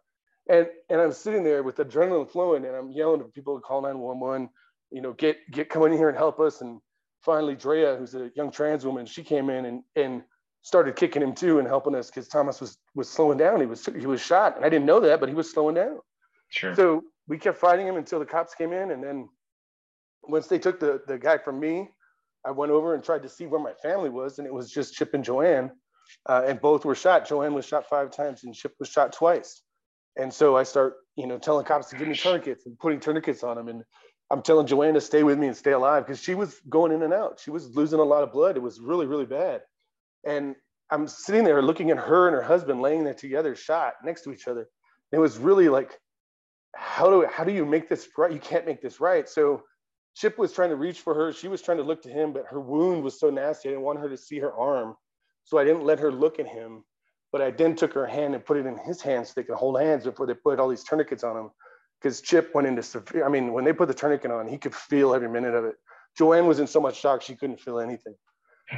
[0.49, 3.81] And and I'm sitting there with adrenaline flowing, and I'm yelling to people to call
[3.81, 4.49] 911.
[4.91, 6.61] You know, get get come in here and help us.
[6.61, 6.79] And
[7.21, 10.23] finally, Drea, who's a young trans woman, she came in and and
[10.61, 13.59] started kicking him too and helping us because Thomas was was slowing down.
[13.59, 15.99] He was he was shot, and I didn't know that, but he was slowing down.
[16.49, 16.75] Sure.
[16.75, 19.29] So we kept fighting him until the cops came in, and then
[20.23, 21.89] once they took the the guy from me,
[22.45, 24.93] I went over and tried to see where my family was, and it was just
[24.93, 25.71] Chip and Joanne,
[26.27, 27.27] uh, and both were shot.
[27.27, 29.61] Joanne was shot five times, and Chip was shot twice.
[30.17, 33.43] And so I start, you know, telling cops to give me tourniquets and putting tourniquets
[33.43, 33.67] on them.
[33.67, 33.83] And
[34.31, 37.03] I'm telling Joanne to stay with me and stay alive because she was going in
[37.03, 37.39] and out.
[37.39, 38.55] She was losing a lot of blood.
[38.55, 39.61] It was really, really bad.
[40.25, 40.55] And
[40.89, 44.31] I'm sitting there looking at her and her husband laying there together, shot next to
[44.31, 44.67] each other.
[45.11, 45.99] It was really like,
[46.75, 48.31] how do how do you make this right?
[48.31, 49.27] You can't make this right.
[49.29, 49.63] So
[50.15, 51.31] Chip was trying to reach for her.
[51.31, 53.69] She was trying to look to him, but her wound was so nasty.
[53.69, 54.95] I didn't want her to see her arm.
[55.43, 56.83] So I didn't let her look at him.
[57.35, 59.57] But I then took her hand and put it in his hands so they could
[59.57, 61.49] hold hands before they put all these tourniquets on him.
[61.99, 64.73] Because Chip went into severe, I mean, when they put the tourniquet on, he could
[64.73, 65.75] feel every minute of it.
[66.17, 68.15] Joanne was in so much shock, she couldn't feel anything.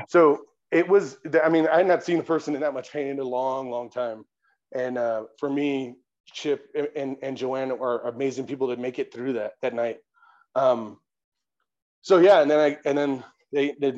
[0.10, 0.41] So
[0.72, 3.20] it was, I mean, I had not seen a person in that much pain in
[3.20, 4.26] a long, long time.
[4.74, 5.98] And uh, for me,
[6.34, 6.65] Chip
[6.96, 10.00] and, and Joanne are amazing people to make it through that that night.
[10.56, 10.98] Um,
[12.02, 13.93] so yeah, and then I and then they, they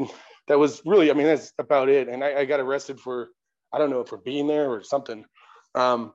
[0.49, 2.09] that was really I mean that's about it.
[2.09, 3.29] And I, I got arrested for
[3.73, 5.25] I don't know if we're being there or something.
[5.75, 6.13] Um,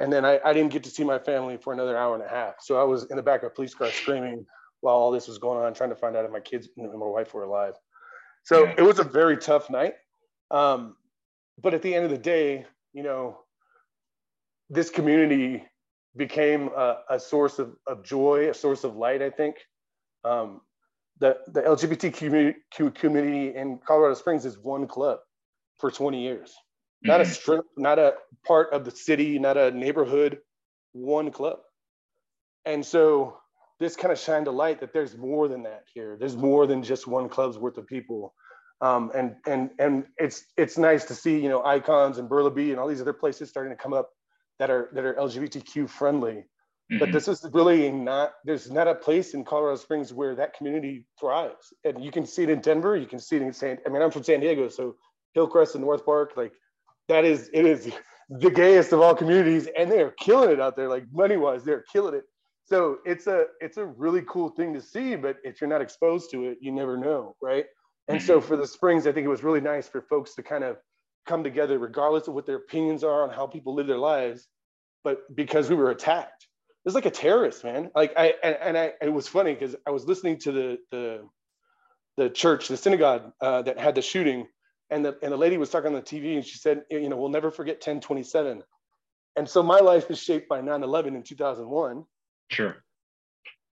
[0.00, 2.28] and then I, I didn't get to see my family for another hour and a
[2.28, 2.54] half.
[2.60, 4.44] So I was in the back of a police car screaming
[4.80, 7.06] while all this was going on, trying to find out if my kids and my
[7.06, 7.74] wife were alive.
[8.44, 9.94] So it was a very tough night.
[10.50, 10.96] Um,
[11.62, 13.38] but at the end of the day, you know,
[14.68, 15.64] this community
[16.16, 19.56] became a, a source of, of, joy, a source of light, I think.
[20.24, 20.60] Um,
[21.20, 25.20] the, the LGBTQ community in Colorado Springs is one club
[25.78, 26.52] for 20 years.
[27.04, 27.30] Not mm-hmm.
[27.30, 28.14] a strip, not a
[28.46, 30.38] part of the city, not a neighborhood,
[30.92, 31.58] one club.
[32.64, 33.38] And so
[33.80, 36.16] this kind of shined a light that there's more than that here.
[36.18, 38.34] There's more than just one club's worth of people.
[38.80, 42.80] Um, and and and it's it's nice to see you know icons and Burleby and
[42.80, 44.10] all these other places starting to come up
[44.58, 46.34] that are that are LGBTQ friendly.
[46.90, 46.98] Mm-hmm.
[46.98, 51.06] But this is really not there's not a place in Colorado Springs where that community
[51.18, 51.72] thrives.
[51.84, 54.02] And you can see it in Denver, you can see it in San I mean
[54.02, 54.96] I'm from San Diego, so
[55.34, 56.52] Hillcrest and North Park, like
[57.08, 57.90] that is it is
[58.28, 61.64] the gayest of all communities and they are killing it out there like money wise
[61.64, 62.24] they're killing it.
[62.64, 66.30] So it's a it's a really cool thing to see but if you're not exposed
[66.30, 67.66] to it you never know right?
[68.08, 68.48] And so mm-hmm.
[68.48, 70.76] for the springs i think it was really nice for folks to kind of
[71.26, 74.48] come together regardless of what their opinions are on how people live their lives
[75.04, 76.44] but because we were attacked.
[76.84, 77.90] It was like a terrorist man.
[77.94, 81.28] Like i and, and i it was funny because i was listening to the the
[82.16, 84.46] the church the synagogue uh, that had the shooting
[84.92, 87.16] and the, and the lady was talking on the tv and she said you know
[87.16, 88.62] we'll never forget 1027
[89.34, 92.04] and so my life is shaped by 9-11 in 2001
[92.52, 92.76] Sure.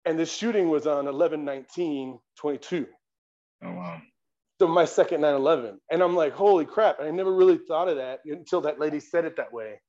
[0.05, 2.87] And the shooting was on 11 19 22.
[3.65, 4.01] Oh, wow.
[4.61, 5.81] So my second 9 11.
[5.91, 7.01] And I'm like, holy crap.
[7.01, 9.81] And I never really thought of that until that lady said it that way.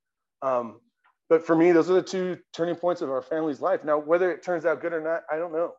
[0.42, 0.80] Um,
[1.28, 3.84] but for me, those are the two turning points of our family's life.
[3.84, 5.72] Now, whether it turns out good or not, I don't know.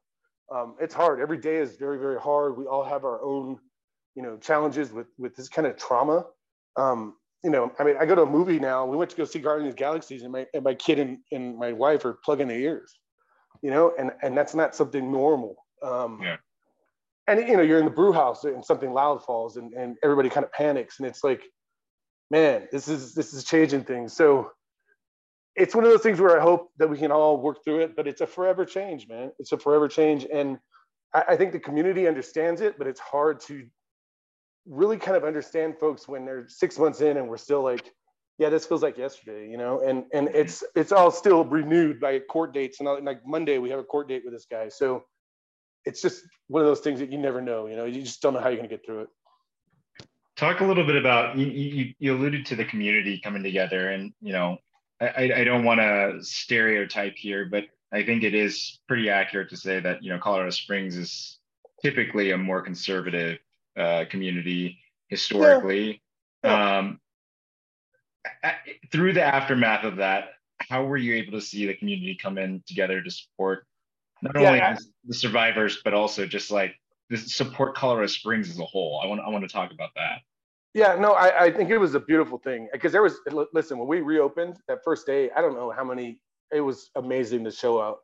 [0.52, 1.20] Um, it's hard.
[1.20, 2.58] Every day is very, very hard.
[2.58, 3.58] We all have our own,
[4.16, 6.26] you know, challenges with with this kind of trauma.
[6.76, 8.86] Um, you know, I mean, I go to a movie now.
[8.86, 11.20] We went to go see Guardians of the Galaxies, and my and my kid and,
[11.32, 13.00] and my wife are plugging their ears,
[13.62, 15.56] you know, and and that's not something normal.
[15.82, 16.38] Um, yeah.
[17.28, 20.30] And you know, you're in the brew house and something loud falls, and and everybody
[20.30, 21.44] kind of panics, and it's like,
[22.30, 24.14] man, this is this is changing things.
[24.14, 24.52] So
[25.56, 27.96] it's one of those things where I hope that we can all work through it,
[27.96, 29.32] but it's a forever change, man.
[29.40, 30.58] It's a forever change, and
[31.14, 33.66] I, I think the community understands it, but it's hard to
[34.66, 37.92] really kind of understand folks when they're six months in and we're still like,
[38.38, 40.38] yeah, this feels like yesterday, you know, and and mm-hmm.
[40.38, 43.84] it's it's all still renewed by court dates and all, like Monday we have a
[43.84, 45.04] court date with this guy, so
[45.86, 48.34] it's just one of those things that you never know, you know, you just don't
[48.34, 49.10] know how you're gonna get through it.
[50.38, 51.48] Talk a little bit about you.
[51.48, 54.58] You, you alluded to the community coming together, and you know,
[55.02, 59.58] I I don't want to stereotype here, but I think it is pretty accurate to
[59.58, 61.40] say that you know Colorado Springs is
[61.82, 63.40] typically a more conservative
[63.80, 66.02] uh, community historically.
[66.44, 66.78] Yeah.
[66.78, 67.00] Um,
[68.92, 70.30] through the aftermath of that,
[70.70, 73.66] how were you able to see the community come in together to support
[74.22, 76.76] not only yeah, the survivors, but also just like
[77.16, 79.00] support Colorado Springs as a whole?
[79.04, 80.20] I want I want to talk about that.
[80.74, 83.20] Yeah, no, I, I think it was a beautiful thing because there was
[83.54, 85.32] listen when we reopened that first day.
[85.36, 86.20] I don't know how many.
[86.52, 88.00] It was amazing to show out,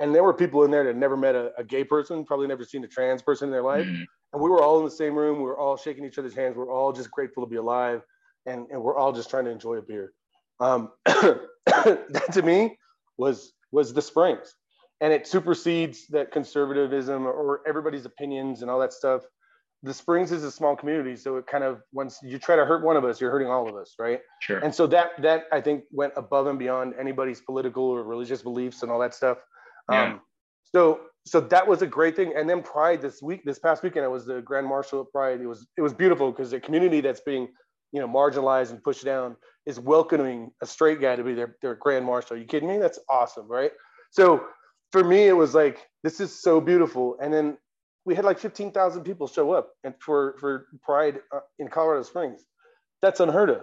[0.00, 2.64] and there were people in there that never met a, a gay person, probably never
[2.64, 3.86] seen a trans person in their life.
[3.86, 5.38] Mm and we were all in the same room.
[5.38, 6.56] We were all shaking each other's hands.
[6.56, 8.02] We are all just grateful to be alive,
[8.46, 10.12] and, and we're all just trying to enjoy a beer.
[10.60, 12.78] Um, that to me
[13.16, 14.54] was was the Springs,
[15.00, 19.22] and it supersedes that conservatism or everybody's opinions and all that stuff.
[19.84, 22.84] The Springs is a small community, so it kind of once you try to hurt
[22.84, 24.20] one of us, you're hurting all of us, right?
[24.42, 24.58] Sure.
[24.58, 28.82] And so that that I think went above and beyond anybody's political or religious beliefs
[28.82, 29.38] and all that stuff.
[29.90, 30.04] Yeah.
[30.04, 30.20] Um,
[30.74, 32.32] so so that was a great thing.
[32.36, 35.40] And then Pride this week, this past weekend, I was the Grand Marshal of Pride.
[35.40, 37.48] It was it was beautiful because the community that's being
[37.92, 41.74] you know marginalized and pushed down is welcoming a straight guy to be their, their
[41.74, 42.36] Grand Marshal.
[42.36, 42.78] Are you kidding me?
[42.78, 43.72] That's awesome, right?
[44.10, 44.44] So
[44.92, 47.16] for me, it was like this is so beautiful.
[47.20, 47.58] And then
[48.04, 52.40] we had like 15,000 people show up and for for Pride uh, in Colorado Springs.
[53.02, 53.62] That's unheard of.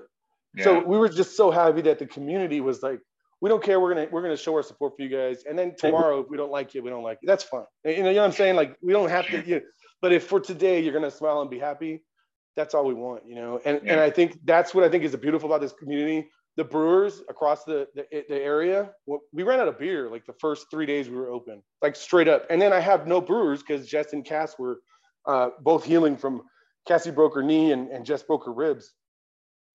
[0.55, 0.63] Yeah.
[0.65, 2.99] So we were just so happy that the community was like
[3.45, 3.79] we don't care.
[3.79, 5.43] We're gonna we're gonna show our support for you guys.
[5.47, 7.27] And then tomorrow, if we don't like you, we don't like you.
[7.27, 7.65] That's fine.
[7.84, 8.55] You know, you know what I'm saying?
[8.55, 9.45] Like we don't have to.
[9.45, 9.62] You know,
[10.01, 12.01] but if for today you're gonna smile and be happy,
[12.55, 13.21] that's all we want.
[13.27, 13.62] You know.
[13.63, 16.27] And and I think that's what I think is beautiful about this community.
[16.58, 18.89] The brewers across the, the the area,
[19.31, 22.27] we ran out of beer like the first three days we were open, like straight
[22.27, 22.47] up.
[22.49, 24.79] And then I have no brewers because Jess and Cass were
[25.27, 26.41] uh, both healing from
[26.88, 28.91] Cassie broke her knee and, and Jess broke her ribs.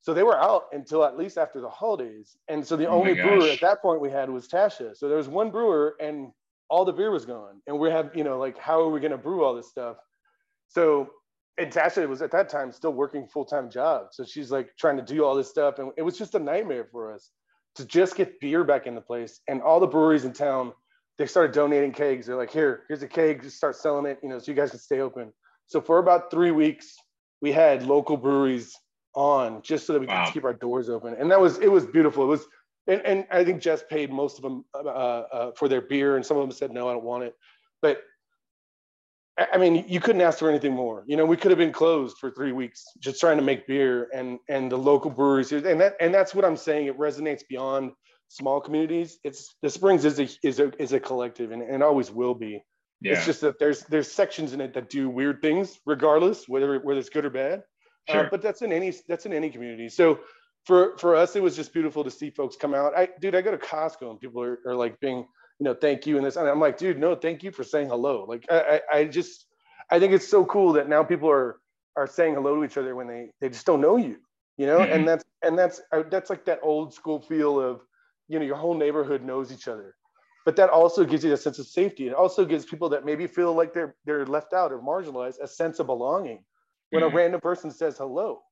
[0.02, 2.36] So they were out until at least after the holidays.
[2.48, 4.96] And so the Oh only brewer at that point we had was Tasha.
[4.96, 6.32] So there was one brewer and
[6.70, 7.60] all the beer was gone.
[7.66, 9.96] And we had, you know, like, how are we going to brew all this stuff?
[10.68, 11.10] So,
[11.58, 14.08] and Tasha was at that time still working full time job.
[14.12, 15.78] So she's like trying to do all this stuff.
[15.78, 17.30] And it was just a nightmare for us
[17.74, 19.40] to just get beer back in the place.
[19.48, 20.72] And all the breweries in town,
[21.18, 22.26] they started donating kegs.
[22.26, 24.70] They're like, here, here's a keg, just start selling it, you know, so you guys
[24.70, 25.32] can stay open.
[25.66, 26.96] So for about three weeks,
[27.42, 28.74] we had local breweries
[29.14, 30.24] on just so that we Wow.
[30.24, 31.14] could keep our doors open.
[31.18, 32.24] And that was, it was beautiful.
[32.24, 32.46] It was,
[32.86, 36.24] and, and I think Jess paid most of them uh, uh, for their beer, and
[36.24, 37.34] some of them said, no, I don't want it.
[37.82, 38.02] But
[39.52, 41.04] I mean, you couldn't ask for anything more.
[41.06, 44.08] You know, we could have been closed for three weeks just trying to make beer,
[44.12, 46.88] and and the local breweries, and that and that's what I'm saying.
[46.88, 47.92] It resonates beyond
[48.28, 49.18] small communities.
[49.24, 52.62] It's the Springs is a is a is a collective, and, and always will be.
[53.00, 53.14] Yeah.
[53.14, 57.00] It's just that there's there's sections in it that do weird things, regardless whether whether
[57.00, 57.62] it's good or bad.
[58.08, 59.88] Uh, but that's in any that's in any community.
[59.88, 60.20] So
[60.64, 62.96] for for us, it was just beautiful to see folks come out.
[62.96, 66.06] I dude, I go to Costco and people are, are like being you know thank
[66.06, 68.24] you and this and I'm like dude, no, thank you for saying hello.
[68.28, 69.46] Like I I, I just
[69.90, 71.60] I think it's so cool that now people are
[71.96, 74.18] are saying hello to each other when they they just don't know you.
[74.56, 74.94] You know, Mhm.
[74.94, 77.82] and that's and that's uh, that's like that old school feel of
[78.28, 79.94] you know your whole neighborhood knows each other
[80.46, 82.08] but that also gives you a sense of safety.
[82.08, 85.46] It also gives people that maybe feel like they're they're left out or marginalized a
[85.46, 86.44] sense of belonging.
[86.90, 87.12] When Mhm.
[87.12, 88.42] a random person says hello,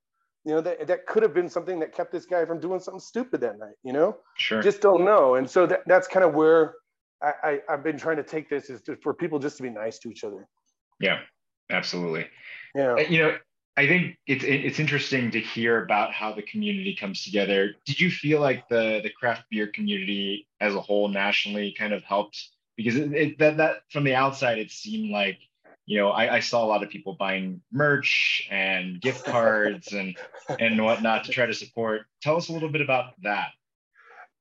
[0.44, 3.00] you know that that could have been something that kept this guy from doing something
[3.00, 3.74] stupid that night.
[3.82, 4.62] You know, Sure.
[4.62, 5.34] just don't know.
[5.36, 6.74] And so that, that's kind of where
[7.22, 9.70] I, I I've been trying to take this is just for people just to be
[9.70, 10.46] nice to each other.
[11.00, 11.20] yeah.
[11.70, 12.26] Absolutely.
[12.74, 12.94] Yeah.
[12.94, 13.38] Uh, You know,
[13.76, 17.74] I think it's it's interesting to hear about how the community comes together.
[17.84, 22.02] Did you feel like the the craft beer community as a whole nationally kind of
[22.04, 22.42] helped?
[22.76, 25.38] Because it, it, that that from the outside, it seemed like
[25.88, 30.16] you know I, I saw a lot of people buying merch and gift cards and
[30.60, 32.02] and whatnot to try to support.
[32.22, 33.48] Tell us a little bit about that.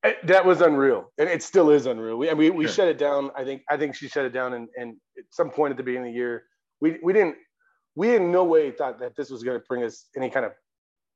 [0.03, 2.17] Uh, That was unreal, and it still is unreal.
[2.17, 2.73] We, I mean, we Sure.
[2.73, 3.31] shut it down.
[3.35, 5.83] I think, I think she shut it down, and, and at some point at the
[5.83, 6.43] beginning of the year,
[6.81, 7.35] we, we didn't,
[7.95, 10.51] we in no way thought that this was going to bring us any kind of,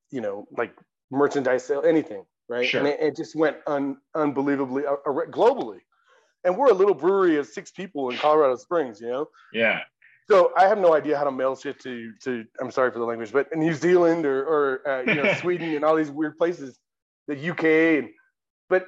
[0.10, 0.74] you know, like
[1.12, 2.68] merchandise sale, anything, right?
[2.68, 2.80] Sure.
[2.80, 5.82] And it, it just went un, unbelievably uh, uh, globally,
[6.44, 9.28] and we're a little brewery of six people in Colorado Springs, you know.
[9.54, 9.82] Yeah.
[10.30, 12.46] So I have no idea how to mail shit to to.
[12.60, 15.76] I'm sorry for the language, but in New Zealand or or uh, you know Sweden
[15.76, 16.80] and all these weird places,
[17.28, 17.64] the UK,
[18.04, 18.10] and,
[18.70, 18.86] but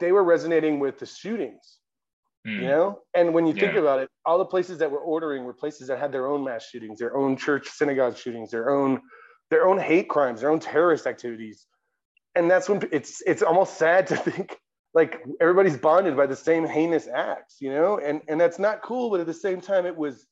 [0.00, 1.78] they were resonating with the shootings,
[2.46, 2.60] Mm.
[2.60, 3.00] you know.
[3.14, 3.80] And when you think Yeah.
[3.80, 6.66] about it, all the places that were ordering were places that had their own mass
[6.66, 9.00] shootings, their own church synagogue shootings, their own
[9.50, 11.66] their own hate crimes, their own terrorist activities,
[12.34, 14.58] and that's when it's it's almost sad to think
[14.94, 19.10] like everybody's bonded by the same heinous acts, you know, and and that's not cool.
[19.10, 20.26] But at the same time, it was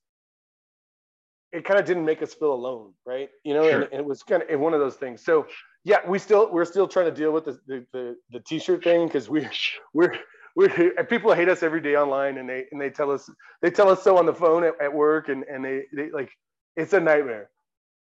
[1.52, 3.28] it kind of didn't make us feel alone, right?
[3.44, 3.82] You know, Sure.
[3.82, 5.24] and, and it was kind of one of those things.
[5.24, 5.46] So
[5.84, 9.06] yeah, we still we're still trying to deal with the the the, the t-shirt thing
[9.06, 9.46] because we
[9.94, 10.14] we're
[10.56, 10.68] we're
[11.08, 13.28] people hate us every day online and they and they tell us
[13.60, 16.30] they tell us so on the phone at, at work and and they, they like
[16.76, 17.50] it's a nightmare.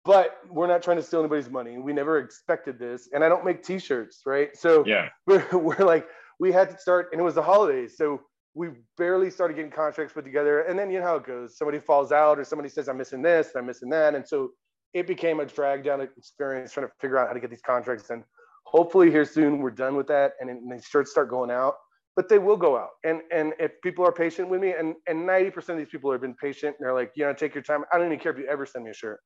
[0.06, 1.78] But we're not trying to steal anybody's money.
[1.78, 4.56] We never expected this, and I don't make t-shirts, right?
[4.56, 5.10] So Yeah.
[5.28, 6.08] we're, we're like
[6.40, 8.22] we had to start and it was the holidays so
[8.54, 10.62] we barely started getting contracts put together.
[10.62, 11.58] And then you know how it goes.
[11.58, 14.16] Somebody falls out or somebody says i'm missing this and i'm missing that.
[14.16, 14.52] And so
[14.94, 18.10] it became a drag down experience trying to figure out how to get these contracts
[18.10, 18.24] and
[18.66, 21.76] hopefully here soon we're done with that and, then the shirts start going out
[22.16, 22.90] but they will go out.
[23.06, 26.22] And and if people are patient with me and and 90% of these people have
[26.22, 27.84] been patient and they're like you know take your time.
[27.94, 29.20] I don't even care if you ever send me a shirt.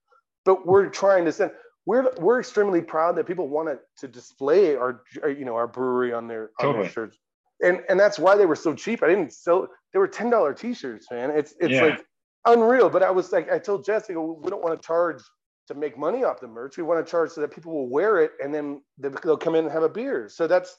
[0.45, 1.51] But we're trying to send
[1.85, 6.13] we're we're extremely proud that people wanted to to display our you know our brewery
[6.13, 6.83] on their on Totally.
[6.83, 7.17] their shirts
[7.63, 9.03] and and that's why they were so cheap.
[9.03, 11.31] I didn't sell they were ten dollar t-shirts man.
[11.31, 11.81] It's it's Yeah.
[11.81, 12.05] like
[12.45, 12.89] unreal.
[12.89, 15.21] But i was like i told jessica we don't want to charge
[15.67, 16.75] to make money off the merch.
[16.77, 19.55] We want to charge so that people will wear it and then they- they'll come
[19.55, 20.27] in and have a beer.
[20.29, 20.77] So that's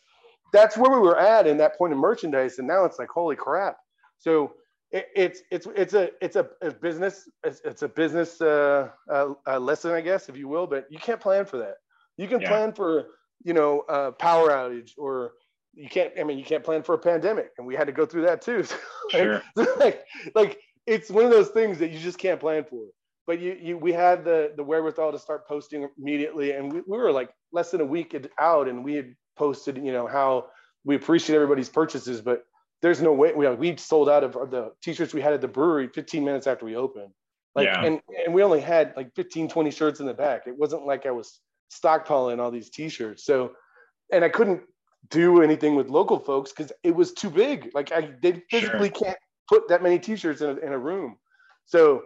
[0.53, 3.37] that's where we were at in that point of merchandise and now it's like holy
[3.37, 3.77] crap.
[4.19, 4.55] So
[4.91, 9.31] it, it's it's it's a it's a, a business it's, it's a business uh, uh,
[9.47, 11.77] uh, lesson i guess if you will but you can't plan for that.
[12.17, 12.49] You can Yeah.
[12.49, 13.07] plan for
[13.43, 15.33] you know uh, power outage or
[15.77, 18.07] you can't i mean you can't plan for a pandemic and we had to go
[18.07, 18.65] through that too.
[19.11, 19.43] Sure.
[19.79, 20.03] like
[20.35, 22.87] like it's one of those things that you just can't plan for.
[23.27, 26.97] But you, you we had the the wherewithal to start posting immediately and we, we
[26.99, 30.47] were like less than a week out and we had posted you know how
[30.85, 32.45] we appreciate everybody's purchases but
[32.83, 35.49] there's no way we, we sold out of, of the t-shirts we had at the
[35.49, 37.11] brewery 15 minutes after we opened.
[37.55, 37.85] Like Yeah.
[37.85, 40.43] and and we only had like 15 20 shirts in the back.
[40.47, 43.25] It wasn't like i was stockpiling all these t-shirts.
[43.25, 43.53] So
[44.13, 44.63] and i couldn't
[45.11, 47.71] do anything with local folks because it was too big.
[47.75, 48.43] Like i they Sure.
[48.51, 51.19] physically can't put that many t-shirts in a, in a room.
[51.67, 52.05] So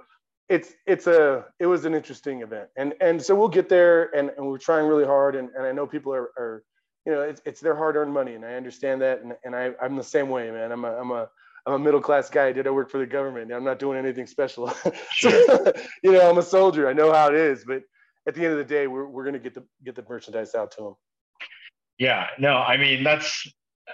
[0.49, 2.69] it's it's a it was an interesting event.
[2.77, 5.37] And and so we'll get there and, and we're trying really hard.
[5.37, 6.65] And, and i know people are, are
[7.07, 8.35] you know it's, it's their hard-earned money.
[8.35, 9.23] And i understand that.
[9.23, 10.73] And, and I, i'm the same way man.
[10.73, 11.29] I'm a i'm a
[11.67, 13.53] i'm a middle class guy did i work for the government.
[13.53, 14.73] I'm not doing anything special.
[15.17, 15.31] So,
[16.03, 16.89] you know i'm a soldier.
[16.89, 17.65] I know how it is.
[17.65, 17.83] But
[18.27, 20.55] at the end of the day we're, we're going to get the get the merchandise
[20.55, 20.95] out to them
[21.99, 23.47] yeah no i mean that's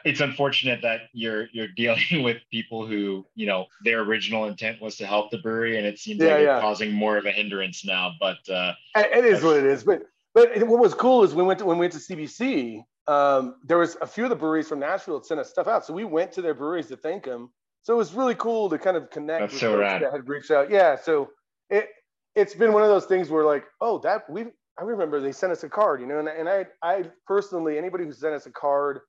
[0.05, 4.97] it's unfortunate that you're you're dealing with people who you know their original intent was
[4.97, 6.57] to help the brewery and it seems yeah, like yeah.
[6.57, 10.03] it's causing more of a hindrance now but uh it is what it is but
[10.35, 13.77] but what was cool is we went to when we went to cbc um, there
[13.77, 16.05] was a few of the breweries from nashville that sent us stuff out so we
[16.05, 17.51] went to their breweries to thank them
[17.83, 20.01] so it was really cool to kind of connect That's with so rad.
[20.01, 21.29] that had reached out yeah so
[21.69, 21.91] it
[22.35, 24.47] it's been one of those things where like oh that we
[24.79, 28.05] i remember they sent us a card you know and, and i i personally anybody
[28.05, 29.01] who sent us a card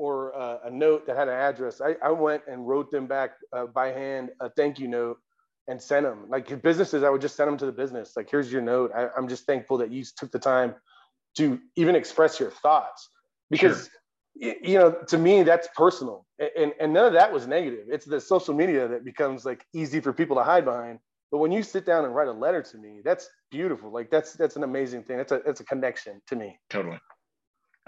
[0.00, 1.80] or uh, a note that had an address.
[1.80, 5.18] I, I went and wrote them back uh, by hand a thank you note
[5.68, 6.24] and sent them.
[6.28, 8.14] Like businesses, I would just send them to the business.
[8.16, 8.92] Like, here's your note.
[8.96, 10.74] I, am just thankful that you took the time
[11.36, 13.08] to even express your thoughts
[13.50, 13.78] because.
[13.78, 13.96] Sure.
[14.36, 17.88] You know, to me, that's personal, and and none of that was negative.
[17.90, 21.00] It's the social media that becomes like easy for people to hide behind.
[21.30, 23.90] But when you sit down and write a letter to me, that's beautiful.
[23.90, 25.16] Like that's that's an amazing thing.
[25.16, 26.58] That's a that's a connection to me.
[26.68, 26.98] Totally.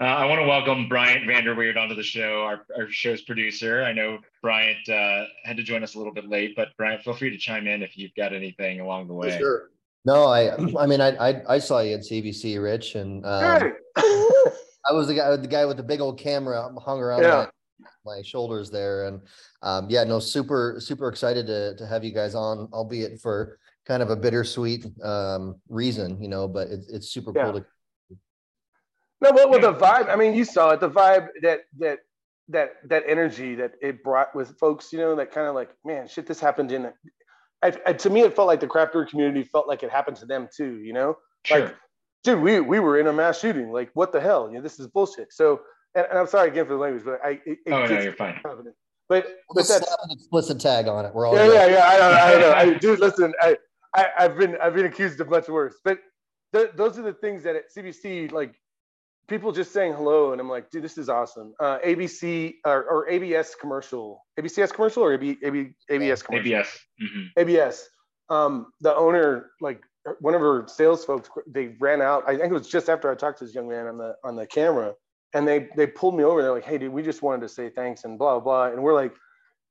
[0.01, 3.83] Uh, I want to welcome Bryant Vanderweerd onto the show, our, our show's producer.
[3.83, 7.13] I know Bryant uh, had to join us a little bit late, but Bryant, feel
[7.13, 9.37] free to chime in if you've got anything along the way.
[9.37, 9.69] Sure.
[10.03, 14.91] No, I, I mean, I, I, I saw you at CBC, Rich, and um, I
[14.91, 17.45] was the guy, the guy with the big old camera hung around yeah.
[18.05, 19.21] My, shoulders there, and
[19.61, 24.01] um, yeah, no, super, super excited to to have you guys on, albeit for kind
[24.01, 27.43] of a bittersweet um, reason, you know, but it's it's super yeah.
[27.43, 27.65] cool to
[29.23, 30.81] no, but with the vibe, I mean, you saw it.
[30.81, 31.99] The vibe that that
[32.49, 36.09] that that energy that it brought with folks, you know, that kind of like, man,
[36.09, 36.91] shit, this happened in.
[37.61, 40.17] I, I, to me, it felt like the craft beer community felt like it happened
[40.17, 40.81] to them too.
[40.83, 41.61] You know, sure.
[41.61, 41.75] like,
[42.25, 43.71] dude, we we were in a mass shooting.
[43.71, 44.49] Like, what the hell?
[44.49, 45.31] You know, this is bullshit.
[45.31, 45.61] So,
[45.95, 47.41] and, and I'm sorry again for the language, but I.
[47.45, 48.39] It, oh no, you're fine.
[48.43, 48.75] Confident.
[49.09, 51.13] But but that's an explicit tag on it.
[51.13, 51.87] We're all yeah, yeah, yeah.
[51.87, 52.51] I know, I know.
[52.51, 53.57] I, dude, listen, I,
[53.95, 55.99] I I've been I've been accused of much worse, but
[56.53, 58.55] th- those are the things that at CBC like
[59.27, 63.09] people just saying hello and i'm like dude this is awesome uh, abc or, or,
[63.09, 67.39] abs commercial abcs commercial or AB, AB, abs commercial abs mm-hmm.
[67.39, 67.89] abs
[68.29, 69.81] um, the owner like
[70.19, 73.15] one of her sales folks they ran out i think it was just after i
[73.15, 74.93] talked to this young man on the on the camera
[75.33, 77.69] and they they pulled me over they're like hey dude we just wanted to say
[77.69, 79.13] thanks and blah blah and we're like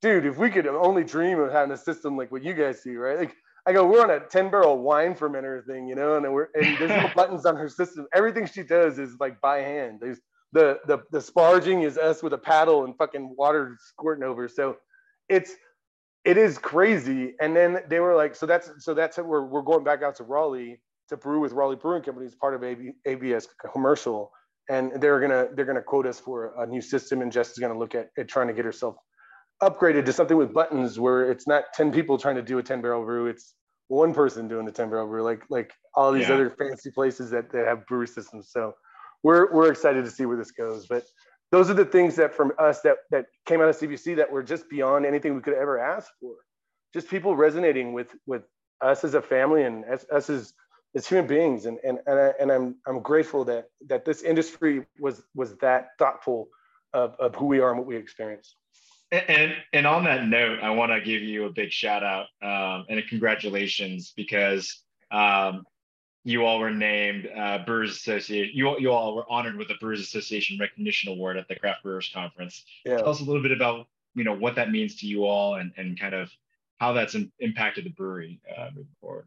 [0.00, 2.98] dude if we could only dream of having a system like what you guys do
[2.98, 6.32] right like I go, we're on a 10 barrel wine fermenter thing, you know, and
[6.32, 8.06] we're and there's no buttons on her system.
[8.12, 9.98] Everything she does is like by hand.
[10.00, 10.18] There's
[10.52, 14.48] the the the sparging is us with a paddle and fucking water squirting over.
[14.48, 14.78] So
[15.28, 15.52] it's
[16.24, 17.34] it is crazy.
[17.40, 19.26] And then they were like, so that's so that's it.
[19.26, 22.54] We're we're going back out to Raleigh to brew with Raleigh Brewing Company as part
[22.54, 24.32] of AB, ABS commercial.
[24.68, 27.78] And they're gonna they're gonna quote us for a new system, and Jess is gonna
[27.78, 28.96] look at, at trying to get herself
[29.62, 32.80] upgraded to something with buttons where it's not 10 people trying to do a 10
[32.80, 33.54] barrel brew it's
[33.92, 36.34] one person doing the 10 barrel brew like like all these yeah.
[36.34, 38.48] other fancy places that, that have brewery systems.
[38.50, 38.74] So
[39.22, 40.86] we're we're excited to see where this goes.
[40.86, 41.04] But
[41.50, 44.42] those are the things that from us that that came out of cbc that were
[44.42, 46.34] just beyond anything we could ever ask for.
[46.94, 48.42] Just people resonating with with
[48.80, 50.54] us as a family and as, us as
[50.94, 54.84] as human beings and and and, I, and i'm i'm grateful that that this industry
[54.98, 56.48] was was that thoughtful
[56.92, 58.56] of, of who we are and what we experience
[59.12, 62.86] and and on that note, I want to give you a big shout out um,
[62.88, 65.66] and a congratulations because um,
[66.24, 68.52] you all were named uh, Brewers Association.
[68.54, 72.10] You you all were honored with the Brewers Association Recognition Award at the Craft Brewers
[72.12, 72.64] Conference.
[72.86, 72.96] Yeah.
[72.96, 75.72] Tell us a little bit about you know what that means to you all and
[75.76, 76.30] and kind of
[76.78, 79.26] how that's in, impacted the brewery uh, moving forward.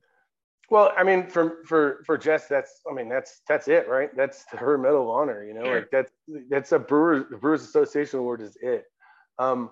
[0.70, 4.10] Well, I mean, for for for Jess, that's I mean that's that's it, right?
[4.16, 5.44] That's her medal of honor.
[5.44, 5.76] You know, sure.
[5.76, 6.12] like that's
[6.50, 8.86] that's a Brewers the Brewers Association Award is it.
[9.38, 9.72] Um,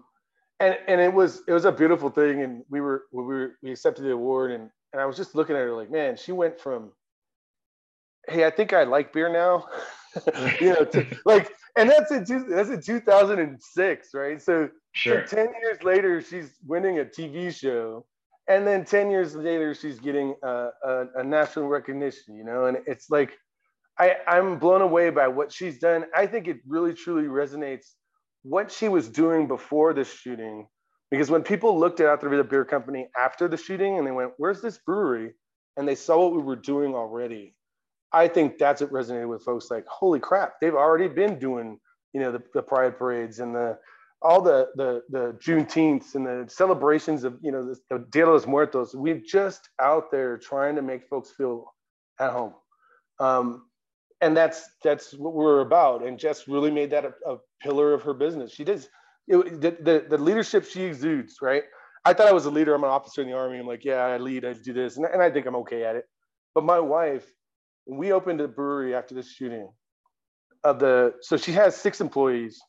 [0.60, 3.72] and and it was it was a beautiful thing, and we were we were we
[3.72, 6.60] accepted the award, and and I was just looking at her like, man, she went
[6.60, 6.91] from,
[8.30, 9.66] hey, I think I like beer now,
[10.62, 14.41] you know, to, like, and that's in two, that's in 2006, right?
[14.41, 15.28] So, sure.
[15.28, 18.06] so 10 years later, she's winning a TV show,
[18.48, 22.78] and then 10 years later, she's getting a, a, a national recognition, you know, and
[22.86, 23.38] it's like,
[24.00, 26.06] I I'm blown away by what she's done.
[26.16, 27.86] I think it really truly resonates
[28.44, 30.68] what she was doing before the shooting.
[31.12, 34.62] Because when people looked at the Beer Company after the shooting and they went, Where's
[34.62, 35.34] this brewery?
[35.78, 37.56] And they saw what we were doing already.
[38.12, 41.80] I think that's what resonated with folks like, Holy crap, they've already been doing,
[42.14, 43.78] you know, the, the pride parades and the
[44.24, 48.32] all the the the Juneteenths and the celebrations of you know the, the Dia de
[48.32, 48.96] los Muertos.
[48.96, 51.74] We're just out there trying to make folks feel
[52.20, 52.54] at home,
[53.20, 53.64] um,
[54.22, 56.06] and that's that's what we're about.
[56.06, 58.54] And Jess really made that a, a pillar of her business.
[58.54, 58.88] She does
[59.28, 61.36] it, the, the the leadership she exudes.
[61.42, 61.64] Right.
[62.06, 62.74] I thought I was a leader.
[62.74, 63.60] I'm an officer in the army.
[63.60, 64.44] I'm like, yeah, I lead.
[64.46, 66.06] I do this, and, and I think I'm okay at it.
[66.56, 67.26] But my wife,
[67.88, 69.70] we opened a brewery after this shooting.
[70.66, 72.62] Of the so she has six employees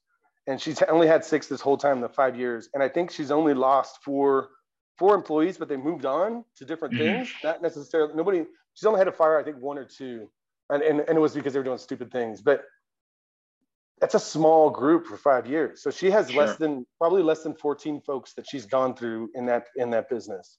[0.46, 2.68] and she's only had six this whole time, the five years.
[2.74, 4.50] And I think she's only lost four
[4.98, 7.04] four employees, but they moved on to different mm-hmm.
[7.04, 7.32] things.
[7.42, 8.44] Not necessarily nobody.
[8.74, 10.30] She's only had to fire, I think, one or two,
[10.70, 12.42] and, and and it was because they were doing stupid things.
[12.42, 12.64] But
[14.00, 15.82] that's a small group for five years.
[15.82, 16.44] So she has sure.
[16.44, 20.10] less than probably less than 14 folks that she's gone through in that in that
[20.10, 20.58] business.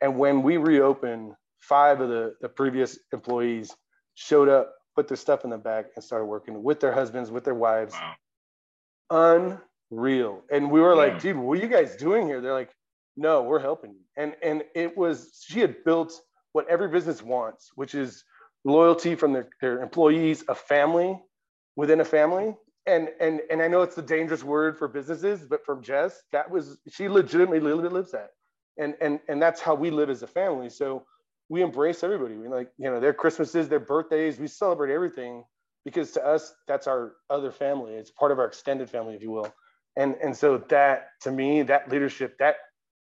[0.00, 3.74] And when we reopened, five of the, the previous employees
[4.14, 7.44] showed up, put their stuff in the back, and started working with their husbands, with
[7.44, 7.94] their wives.
[7.94, 8.14] Wow
[9.10, 10.42] unreal.
[10.50, 12.40] And we were like, dude, what are you guys doing here?
[12.40, 12.70] They're like,
[13.16, 14.00] no, we're helping you.
[14.16, 16.20] And and it was she had built
[16.52, 18.24] what every business wants, which is
[18.64, 21.18] loyalty from their, their employees, a family
[21.76, 22.56] within a family.
[22.86, 26.50] And and and I know it's a dangerous word for businesses, but from Jess, that
[26.50, 28.30] was she legitimately lives that.
[28.78, 30.70] And and and that's how we live as a family.
[30.70, 31.06] So
[31.48, 32.36] we embrace everybody.
[32.36, 35.44] We like, you know, their Christmases, their birthdays, we celebrate everything
[35.84, 37.94] because to us that's our other family.
[37.94, 39.52] It's part of our extended family if you will.
[39.96, 42.56] And and so that to me that leadership that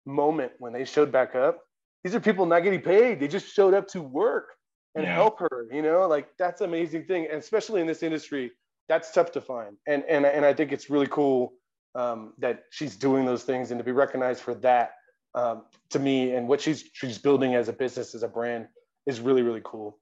[0.06, 1.60] moment when they showed back up
[2.02, 3.20] these are people not getting paid.
[3.20, 4.46] They just showed up to work
[4.94, 5.14] and yeah.
[5.14, 6.06] help her you know?
[6.08, 8.52] Like that's amazing thing and especially in this industry
[8.88, 9.76] that's tough to find.
[9.86, 11.52] And and, and i think it's really cool
[11.96, 14.92] um, that she's doing those things and to be recognized for that
[15.34, 18.66] um, to me and what she's she's building as a business as a brand
[19.06, 19.98] is really really cool.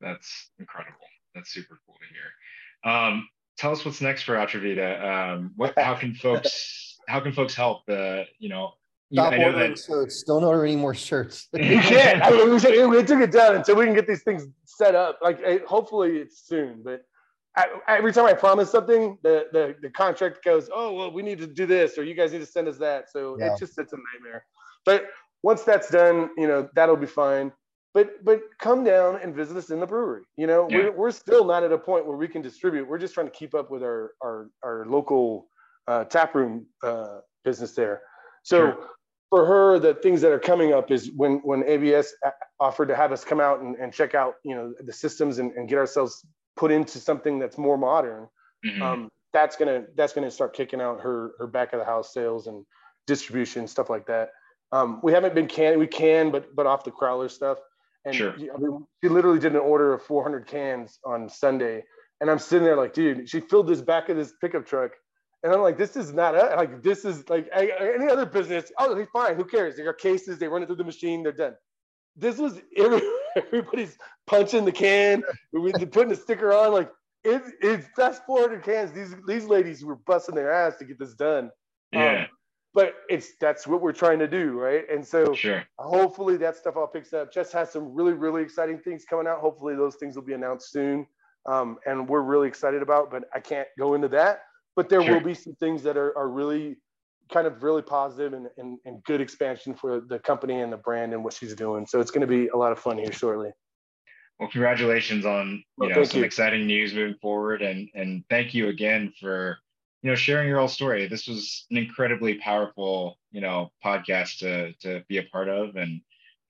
[0.00, 0.96] That's incredible
[1.34, 2.92] that's super cool to hear.
[2.92, 5.02] Um, tell us what's next for Atrevida.
[5.02, 7.86] Um, what, how can folks, how can folks help?
[7.86, 8.72] The, you know,
[9.12, 9.78] Stop ordering that...
[9.78, 10.22] shirts.
[10.22, 11.48] Don't order any more shirts.
[11.54, 12.22] you can't.
[12.22, 14.94] I mean, we, should, we took it down until we can get these things set
[14.94, 15.18] up.
[15.20, 16.82] Like, hopefully it's soon.
[16.82, 17.04] But
[17.54, 21.38] I, every time I promise something, the, the the contract goes, "Oh, well, we need
[21.40, 23.50] to do this, or you guys need to send us that." So yeah.
[23.50, 24.46] it's just it's a nightmare.
[24.86, 25.08] But
[25.42, 27.52] once that's done, you know, that'll be fine
[27.94, 30.78] but but come down and visit us in the brewery you know yeah.
[30.78, 33.32] we're, we're still not at a point where we can distribute we're just trying to
[33.32, 35.46] keep up with our our, our local
[35.88, 38.02] uh, tap room uh, business there
[38.42, 38.88] so sure.
[39.30, 42.14] for her the things that are coming up is when when abs
[42.60, 45.52] offered to have us come out and, and check out you know the systems and,
[45.52, 46.24] and get ourselves
[46.56, 48.28] put into something that's more modern
[48.64, 48.82] mm-hmm.
[48.82, 52.46] um, that's gonna that's gonna start kicking out her her back of the house sales
[52.46, 52.64] and
[53.06, 54.30] distribution stuff like that
[54.70, 57.58] um, we haven't been can we can but but off the crowler stuff
[58.04, 58.32] and sure.
[58.32, 61.84] I mean, she literally did an order of 400 cans on Sunday.
[62.20, 64.92] And I'm sitting there like, dude, she filled this back of this pickup truck.
[65.42, 68.70] And I'm like, this is not a, like, this is like any other business.
[68.78, 69.34] Oh, fine.
[69.34, 69.76] Who cares?
[69.76, 70.38] They got cases.
[70.38, 71.22] They run it through the machine.
[71.22, 71.54] They're done.
[72.16, 72.60] This was
[73.36, 73.96] everybody's
[74.26, 75.22] punching the can.
[75.52, 76.72] We're putting a sticker on.
[76.72, 76.90] Like,
[77.24, 78.92] it, it's that's 400 cans.
[78.92, 81.50] These these ladies were busting their ass to get this done.
[81.92, 82.22] Yeah.
[82.22, 82.26] Um,
[82.74, 84.84] but it's that's what we're trying to do, right?
[84.90, 85.62] And so sure.
[85.78, 87.32] hopefully that stuff all picks up.
[87.32, 89.40] Jess has some really, really exciting things coming out.
[89.40, 91.06] Hopefully those things will be announced soon.
[91.46, 94.42] Um, and we're really excited about, but I can't go into that.
[94.74, 95.14] But there sure.
[95.14, 96.76] will be some things that are, are really
[97.30, 101.12] kind of really positive and, and, and good expansion for the company and the brand
[101.12, 101.86] and what she's doing.
[101.86, 103.50] So it's going to be a lot of fun here shortly.
[104.38, 106.26] Well, congratulations on you well, know some you.
[106.26, 109.58] exciting news moving forward, and and thank you again for
[110.02, 111.06] you know sharing your whole story.
[111.06, 115.76] This was an incredibly powerful you know podcast to to be a part of.
[115.76, 116.00] And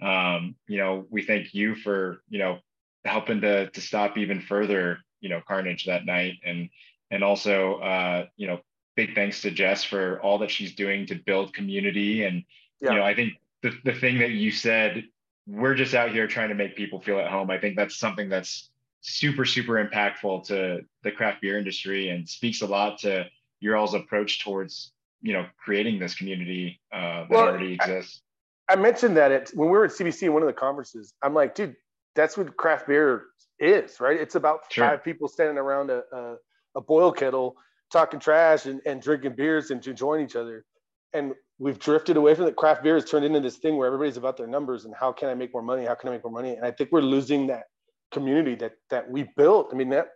[0.03, 2.59] um you know we thank you for you know
[3.05, 6.39] helping to to stop even further you know carnage that night.
[6.45, 6.71] And
[7.11, 8.61] and also uh you know
[8.97, 12.25] big thanks to Jess for all that she's doing to build community.
[12.25, 12.45] And
[12.81, 12.93] yeah.
[12.93, 15.05] you know I think the the thing that you said
[15.47, 17.51] we're just out here trying to make people feel at home.
[17.51, 18.71] I think that's something that's
[19.03, 23.27] super super impactful to the craft beer industry and speaks a lot to
[23.63, 24.93] your all's approach towards
[25.23, 28.21] you know creating this community uh, that well, already exists.
[28.69, 31.15] I, I mentioned that it when we were at CBC in one of the conferences.
[31.23, 31.77] I'm like, dude,
[32.15, 33.27] that's what craft beer
[33.59, 34.21] is, right?
[34.21, 34.87] It's about sure.
[34.87, 36.37] five people standing around a, a,
[36.77, 37.57] a boil kettle
[37.93, 40.65] talking trash and, and drinking beers and enjoying each other.
[41.13, 44.17] And we've drifted away from the craft beer has turned into this thing where everybody's
[44.17, 45.85] about their numbers and how can I make more money?
[45.85, 46.55] How can I make more money?
[46.55, 47.65] And I think we're losing that
[48.13, 49.71] community that that we built.
[49.73, 50.09] I mean, that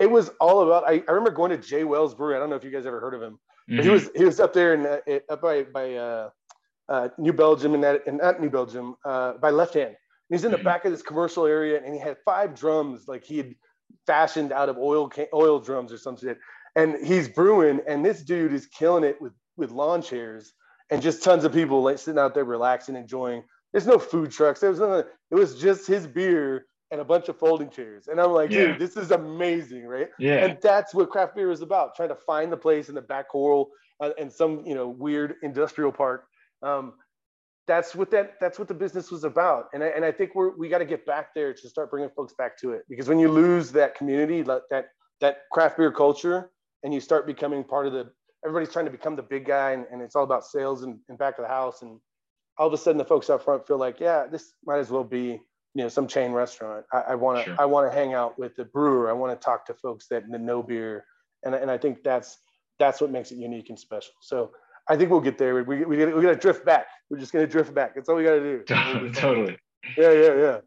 [0.00, 0.84] it was all about.
[0.88, 2.36] I, I remember going to J Wells Brewery.
[2.36, 3.38] I don't know if you guys ever heard of him.
[3.70, 3.82] Mm-hmm.
[3.82, 6.30] He was he was up there in uh, up by by uh,
[6.88, 9.88] uh, New Belgium and that and not New Belgium uh, by Left Hand.
[9.88, 9.96] And
[10.30, 10.64] he's in the mm-hmm.
[10.64, 13.54] back of this commercial area, and he had five drums like he had
[14.06, 16.38] fashioned out of oil oil drums or some shit.
[16.74, 20.52] and he's brewing, and this dude is killing it with with lawn chairs
[20.90, 23.42] and just tons of people like sitting out there relaxing, enjoying.
[23.72, 24.60] There's no food trucks.
[24.60, 25.04] There was nothing.
[25.30, 28.08] It was just his beer and a bunch of folding chairs.
[28.08, 28.66] And I'm like, yeah.
[28.66, 30.08] dude, this is amazing, right?
[30.18, 30.44] Yeah.
[30.44, 33.28] And that's what craft beer is about: trying to find the place in the back
[33.28, 33.70] coral
[34.00, 36.24] uh, and some you know weird industrial park.
[36.62, 36.94] Um,
[37.66, 39.66] that's what that that's what the business was about.
[39.72, 42.10] And I, and I think we're we got to get back there to start bringing
[42.16, 44.88] folks back to it because when you lose that community, that
[45.20, 46.50] that craft beer culture,
[46.82, 48.10] and you start becoming part of the
[48.44, 51.18] everybody's trying to become the big guy, and, and it's all about sales and, and
[51.18, 52.00] back of the house, and
[52.58, 55.04] all of a sudden the folks up front feel like, yeah, this might as well
[55.04, 55.40] be
[55.74, 56.84] you know some chain restaurant.
[56.92, 57.56] I want to.
[57.58, 59.08] I want to hang out with the brewer.
[59.08, 61.04] I want to talk to folks that know beer,
[61.44, 62.38] and and I think that's
[62.78, 64.12] that's what makes it unique and special.
[64.20, 64.52] So
[64.88, 65.62] I think we'll get there.
[65.62, 66.86] We we we got to drift back.
[67.08, 67.94] We're just gonna drift back.
[67.94, 68.64] That's all we got to do.
[69.14, 69.58] totally.
[69.96, 70.58] Yeah, yeah, yeah.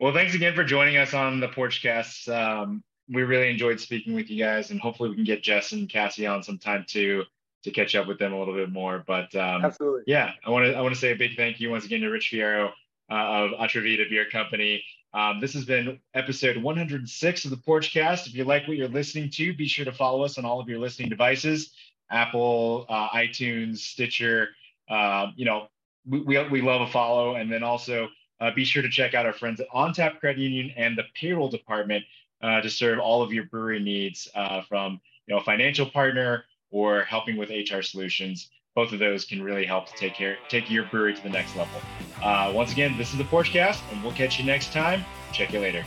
[0.00, 2.28] Well, thanks again for joining us on the Porchcast.
[2.28, 5.88] Um, we really enjoyed speaking with you guys, and hopefully we can get Jess and
[5.88, 7.22] Cassie on sometime too
[7.62, 9.04] to catch up with them a little bit more.
[9.06, 11.70] But um, absolutely, yeah, I want to I want to say a big thank you
[11.70, 12.72] once again to Rich Fierro
[13.10, 14.82] uh, of Atrevida Beer Company.
[15.14, 18.26] Um, this has been episode 106 of the Porchcast.
[18.26, 20.68] If you like what you're listening to, be sure to follow us on all of
[20.68, 21.72] your listening devices
[22.10, 24.50] Apple, uh, iTunes, Stitcher.
[24.88, 25.68] Uh, you know,
[26.06, 27.36] we, we, we, love a follow.
[27.36, 28.08] And then also
[28.40, 31.48] uh, be sure to check out our friends at OnTap Credit Union and the payroll
[31.48, 32.04] department
[32.42, 36.44] uh, to serve all of your brewery needs uh, from you know a financial partner
[36.70, 40.70] or helping with HR solutions both of those can really help to take care take
[40.70, 41.80] your brewery to the next level.
[42.22, 45.04] Uh, once again, this is the Porchcast, and we'll catch you next time.
[45.32, 45.84] Check you later.